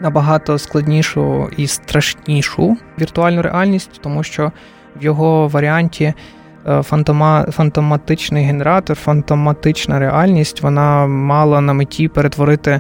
набагато 0.04 0.58
складнішу 0.58 1.50
і 1.58 1.68
страшнішу 1.68 2.78
віртуальну 3.00 3.42
реальність, 3.42 4.00
тому 4.02 4.24
що 4.24 4.52
в 5.02 5.04
його 5.04 5.48
варіанті 5.48 6.14
е, 6.68 6.82
фантома, 6.82 7.46
фантоматичний 7.52 8.46
генератор, 8.46 8.98
фантоматична 8.98 10.00
реальність, 10.00 10.62
вона 10.62 11.08
мала 11.08 11.62
на 11.62 11.74
меті 11.74 12.08
перетворити 12.08 12.80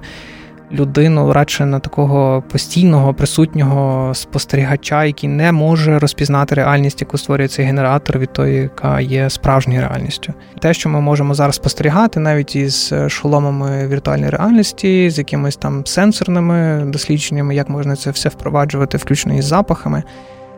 людину 0.73 1.33
радше 1.33 1.65
на 1.65 1.79
такого 1.79 2.43
постійного 2.51 3.13
присутнього 3.13 4.13
спостерігача, 4.13 5.05
який 5.05 5.29
не 5.29 5.51
може 5.51 5.99
розпізнати 5.99 6.55
реальність, 6.55 7.01
яку 7.01 7.17
створює 7.17 7.47
цей 7.47 7.65
генератор 7.65 8.19
від 8.19 8.33
тої, 8.33 8.55
яка 8.55 8.99
є 8.99 9.29
справжньою 9.29 9.81
реальністю. 9.81 10.33
Те, 10.59 10.73
що 10.73 10.89
ми 10.89 11.01
можемо 11.01 11.33
зараз 11.33 11.55
спостерігати, 11.55 12.19
навіть 12.19 12.55
із 12.55 12.93
шоломами 13.07 13.87
віртуальної 13.87 14.29
реальності, 14.29 15.09
з 15.09 15.17
якимись 15.17 15.55
там 15.55 15.85
сенсорними 15.85 16.83
дослідженнями, 16.85 17.55
як 17.55 17.69
можна 17.69 17.95
це 17.95 18.11
все 18.11 18.29
впроваджувати, 18.29 18.97
включно 18.97 19.37
із 19.37 19.45
запахами. 19.45 20.03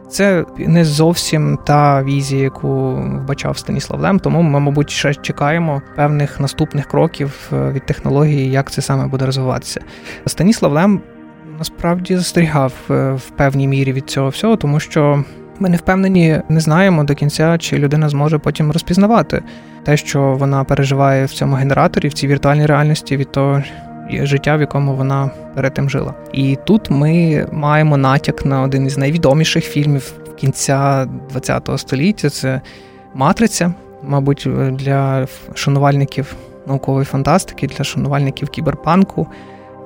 Це 0.09 0.45
не 0.57 0.85
зовсім 0.85 1.57
та 1.65 2.03
візія, 2.03 2.43
яку 2.43 2.93
вбачав 2.95 3.57
Станіслав 3.57 4.01
Лем, 4.01 4.19
тому 4.19 4.41
ми, 4.41 4.59
мабуть, 4.59 4.89
ще 4.89 5.13
чекаємо 5.13 5.81
певних 5.95 6.39
наступних 6.39 6.85
кроків 6.85 7.49
е, 7.53 7.71
від 7.71 7.85
технології, 7.85 8.51
як 8.51 8.71
це 8.71 8.81
саме 8.81 9.07
буде 9.07 9.25
розвиватися. 9.25 9.81
Станіслав 10.25 10.71
Лем 10.71 11.01
насправді 11.57 12.17
застерігав 12.17 12.73
е, 12.89 13.11
в 13.11 13.29
певній 13.29 13.67
мірі 13.67 13.93
від 13.93 14.09
цього 14.09 14.29
всього, 14.29 14.55
тому 14.55 14.79
що 14.79 15.23
ми 15.59 15.69
не 15.69 15.77
впевнені, 15.77 16.41
не 16.49 16.59
знаємо 16.59 17.03
до 17.03 17.15
кінця, 17.15 17.57
чи 17.57 17.77
людина 17.77 18.09
зможе 18.09 18.37
потім 18.37 18.71
розпізнавати 18.71 19.43
те, 19.83 19.97
що 19.97 20.21
вона 20.21 20.63
переживає 20.63 21.25
в 21.25 21.31
цьому 21.31 21.55
генераторі, 21.55 22.07
в 22.07 22.13
цій 22.13 22.27
віртуальній 22.27 22.65
реальності 22.65 23.17
від 23.17 23.31
того 23.31 23.63
життя, 24.09 24.55
в 24.55 24.61
якому 24.61 24.95
вона 24.95 25.29
перед 25.55 25.73
тим 25.73 25.89
жила. 25.89 26.13
І 26.33 26.57
тут 26.65 26.89
ми 26.89 27.47
маємо 27.51 27.97
натяк 27.97 28.45
на 28.45 28.61
один 28.61 28.85
із 28.85 28.97
найвідоміших 28.97 29.63
фільмів 29.65 30.13
кінця 30.35 31.07
ХХ 31.33 31.77
століття. 31.77 32.29
Це 32.29 32.61
Матриця, 33.13 33.73
мабуть, 34.03 34.47
для 34.71 35.27
шанувальників 35.53 36.35
наукової 36.67 37.05
фантастики, 37.05 37.67
для 37.67 37.83
шанувальників 37.83 38.49
кіберпанку 38.49 39.27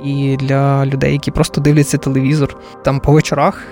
і 0.04 0.38
для 0.40 0.86
людей, 0.86 1.14
які 1.14 1.32
просто 1.32 1.62
дивляться 1.62 1.98
телевізор 1.98 2.58
там 2.84 3.00
по 3.00 3.12
вечорах. 3.12 3.64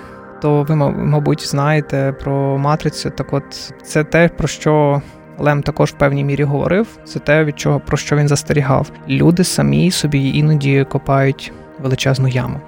То 0.41 0.63
ви, 0.63 0.75
мабуть, 0.75 1.47
знаєте 1.47 2.15
про 2.19 2.57
матрицю. 2.57 3.10
Так, 3.10 3.33
от 3.33 3.73
це 3.83 4.03
те, 4.03 4.29
про 4.29 4.47
що 4.47 5.01
Лем 5.39 5.63
також 5.63 5.91
в 5.91 5.97
певній 5.97 6.23
мірі 6.23 6.43
говорив. 6.43 6.88
Це 7.06 7.19
те, 7.19 7.43
від 7.43 7.60
чого 7.60 7.80
про 7.80 7.97
що 7.97 8.15
він 8.15 8.28
застерігав. 8.28 8.91
Люди 9.10 9.43
самі 9.43 9.91
собі 9.91 10.30
іноді 10.30 10.86
копають 10.89 11.52
величезну 11.80 12.28
яму 12.28 12.60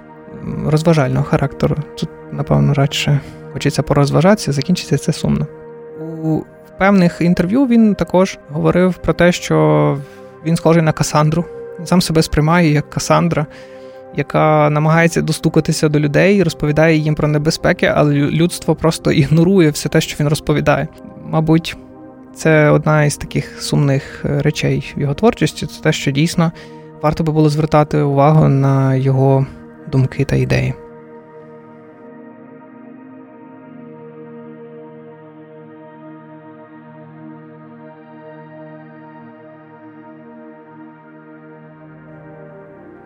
розважального 0.66 1.24
характеру. 1.24 1.76
Тут, 1.98 2.08
напевно, 2.32 2.74
радше 2.74 3.20
хочеться 3.52 3.82
порозважатися, 3.82 4.52
закінчиться 4.52 4.98
це 4.98 5.12
сумно. 5.12 5.46
У 6.22 6.42
певних 6.78 7.20
інтерв'ю 7.20 7.66
він 7.66 7.94
також 7.94 8.38
говорив 8.50 8.94
про 8.94 9.12
те, 9.12 9.32
що 9.32 9.98
він 10.46 10.56
схожий 10.56 10.82
на 10.82 10.92
Касандру. 10.92 11.44
Сам 11.84 12.00
себе 12.00 12.22
сприймає 12.22 12.72
як 12.72 12.90
Касандра, 12.90 13.46
яка 14.16 14.70
намагається 14.70 15.22
достукатися 15.22 15.88
до 15.88 16.00
людей, 16.00 16.42
розповідає 16.42 16.96
їм 16.96 17.14
про 17.14 17.28
небезпеки, 17.28 17.86
але 17.86 18.14
людство 18.14 18.74
просто 18.74 19.12
ігнорує 19.12 19.70
все 19.70 19.88
те, 19.88 20.00
що 20.00 20.16
він 20.20 20.28
розповідає. 20.28 20.88
Мабуть. 21.24 21.76
Це 22.34 22.70
одна 22.70 23.04
із 23.04 23.16
таких 23.16 23.62
сумних 23.62 24.24
е, 24.24 24.42
речей 24.42 24.94
в 24.96 25.00
його 25.00 25.14
творчості. 25.14 25.66
Це 25.66 25.82
те, 25.82 25.92
що 25.92 26.10
дійсно 26.10 26.52
варто 27.02 27.24
би 27.24 27.32
було 27.32 27.48
звертати 27.48 27.98
увагу 27.98 28.48
на 28.48 28.94
його 28.94 29.46
думки 29.92 30.24
та 30.24 30.36
ідеї. 30.36 30.74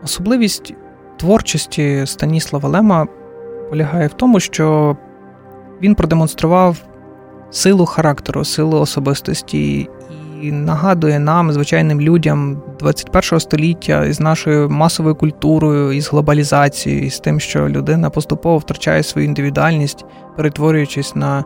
Особливість 0.04 0.74
творчості 1.16 2.06
Станіслава 2.06 2.68
Лема 2.68 3.06
полягає 3.70 4.06
в 4.06 4.12
тому, 4.12 4.40
що 4.40 4.96
він 5.82 5.94
продемонстрував 5.94 6.76
силу 7.50 7.86
характеру, 7.86 8.44
силу 8.44 8.80
особистості 8.80 9.88
і 10.42 10.52
нагадує 10.52 11.18
нам, 11.18 11.52
звичайним 11.52 12.00
людям 12.00 12.62
21-го 12.80 13.40
століття 13.40 14.04
із 14.04 14.20
нашою 14.20 14.70
масовою 14.70 15.14
культурою, 15.14 15.92
із 15.92 16.08
глобалізацією, 16.08 17.06
і 17.06 17.10
з 17.10 17.20
тим, 17.20 17.40
що 17.40 17.68
людина 17.68 18.10
поступово 18.10 18.58
втрачає 18.58 19.02
свою 19.02 19.26
індивідуальність, 19.26 20.04
перетворюючись 20.36 21.16
на 21.16 21.44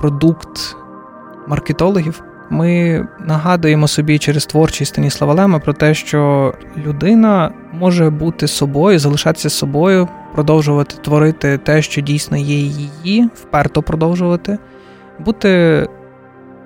продукт 0.00 0.76
маркетологів. 1.48 2.22
Ми 2.50 3.04
нагадуємо 3.20 3.88
собі 3.88 4.18
через 4.18 4.46
творчість 4.46 4.92
Станіслава 4.92 5.34
Лема 5.34 5.58
про 5.58 5.72
те, 5.72 5.94
що 5.94 6.54
людина 6.86 7.50
може 7.72 8.10
бути 8.10 8.46
собою, 8.46 8.98
залишатися 8.98 9.50
собою, 9.50 10.08
продовжувати 10.34 10.96
творити 10.96 11.58
те, 11.58 11.82
що 11.82 12.00
дійсно 12.00 12.36
є 12.36 12.56
її, 12.56 13.28
вперто 13.34 13.82
продовжувати 13.82 14.58
бути 15.24 15.86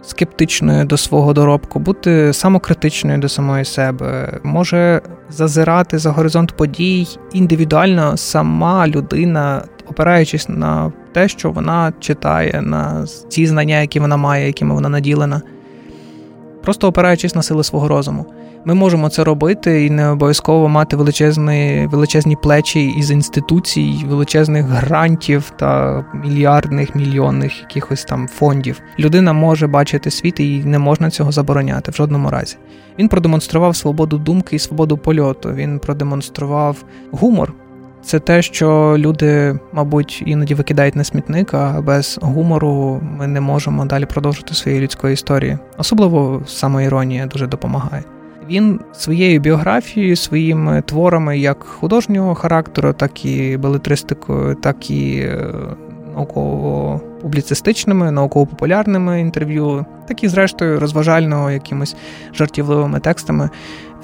скептичною 0.02 0.84
до 0.84 0.96
свого 0.96 1.32
доробку, 1.32 1.78
бути 1.78 2.32
самокритичною 2.32 3.18
до 3.18 3.28
самої 3.28 3.64
себе, 3.64 4.40
може 4.42 5.00
зазирати 5.30 5.98
за 5.98 6.10
горизонт 6.10 6.52
подій 6.52 7.08
індивідуально 7.32 8.16
сама 8.16 8.88
людина, 8.88 9.64
опираючись 9.90 10.48
на 10.48 10.92
те, 11.12 11.28
що 11.28 11.50
вона 11.50 11.92
читає, 12.00 12.62
на 12.62 13.06
ті 13.28 13.46
знання, 13.46 13.80
які 13.80 14.00
вона 14.00 14.16
має, 14.16 14.46
якими 14.46 14.74
вона 14.74 14.88
наділена, 14.88 15.42
просто 16.62 16.88
опираючись 16.88 17.34
на 17.34 17.42
сили 17.42 17.64
свого 17.64 17.88
розуму. 17.88 18.26
Ми 18.64 18.74
можемо 18.74 19.08
це 19.08 19.24
робити 19.24 19.86
і 19.86 19.90
не 19.90 20.08
обов'язково 20.08 20.68
мати 20.68 20.96
величезні 20.96 21.88
величезні 21.90 22.36
плечі 22.36 22.86
із 22.86 23.10
інституцій, 23.10 24.04
величезних 24.08 24.66
грантів 24.66 25.52
та 25.56 26.04
мільярдних 26.14 26.94
мільйонних 26.94 27.60
якихось 27.60 28.04
там 28.04 28.28
фондів. 28.28 28.80
Людина 28.98 29.32
може 29.32 29.66
бачити 29.66 30.10
світ 30.10 30.40
і 30.40 30.64
не 30.64 30.78
можна 30.78 31.10
цього 31.10 31.32
забороняти 31.32 31.90
в 31.90 31.94
жодному 31.94 32.30
разі. 32.30 32.56
Він 32.98 33.08
продемонстрував 33.08 33.76
свободу 33.76 34.18
думки 34.18 34.56
і 34.56 34.58
свободу 34.58 34.98
польоту. 34.98 35.52
Він 35.52 35.78
продемонстрував 35.78 36.84
гумор. 37.10 37.52
Це 38.02 38.18
те, 38.18 38.42
що 38.42 38.94
люди, 38.98 39.58
мабуть, 39.72 40.22
іноді 40.26 40.54
викидають 40.54 40.96
на 40.96 41.04
смітник, 41.04 41.54
а 41.54 41.80
без 41.80 42.18
гумору 42.22 43.00
ми 43.18 43.26
не 43.26 43.40
можемо 43.40 43.84
далі 43.84 44.06
продовжити 44.06 44.54
своєї 44.54 44.82
людської 44.82 45.14
історії. 45.14 45.58
Особливо 45.78 46.42
самоіронія 46.46 47.26
дуже 47.26 47.46
допомагає. 47.46 48.04
Він 48.52 48.80
своєю 48.92 49.40
біографією, 49.40 50.16
своїми 50.16 50.82
творами 50.82 51.38
як 51.38 51.64
художнього 51.64 52.34
характеру, 52.34 52.92
так 52.92 53.24
і 53.24 53.56
белетристикою, 53.56 54.54
так 54.54 54.90
і 54.90 55.18
е, 55.18 55.52
науково-публіцистичними, 56.14 58.10
науково-популярними 58.10 59.20
інтерв'ю, 59.20 59.86
так 60.08 60.24
і, 60.24 60.28
зрештою, 60.28 60.80
розважального 60.80 61.50
якимись 61.50 61.96
жартівливими 62.34 63.00
текстами. 63.00 63.50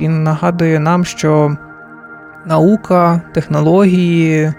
Він 0.00 0.22
нагадує 0.22 0.80
нам, 0.80 1.04
що 1.04 1.56
наука, 2.46 3.22
технології, 3.34 4.52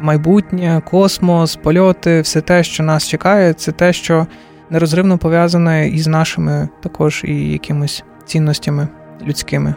майбутнє, 0.00 0.82
космос, 0.84 1.56
польоти, 1.56 2.20
все 2.20 2.40
те, 2.40 2.62
що 2.62 2.82
нас 2.82 3.08
чекає, 3.08 3.52
це 3.52 3.72
те, 3.72 3.92
що 3.92 4.26
нерозривно 4.70 5.18
пов'язане 5.18 5.88
із 5.88 6.06
нашими 6.06 6.68
також 6.82 7.24
і 7.24 7.52
якимись 7.52 8.04
цінностями 8.26 8.88
людськими, 9.26 9.74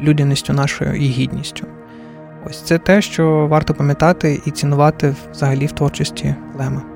людяністю 0.00 0.52
нашою 0.52 0.94
і 0.94 1.06
гідністю. 1.06 1.66
Ось 2.46 2.62
це 2.62 2.78
те, 2.78 3.02
що 3.02 3.46
варто 3.50 3.74
пам'ятати 3.74 4.40
і 4.46 4.50
цінувати 4.50 5.14
взагалі 5.32 5.66
в 5.66 5.72
творчості 5.72 6.34
Лема. 6.58 6.93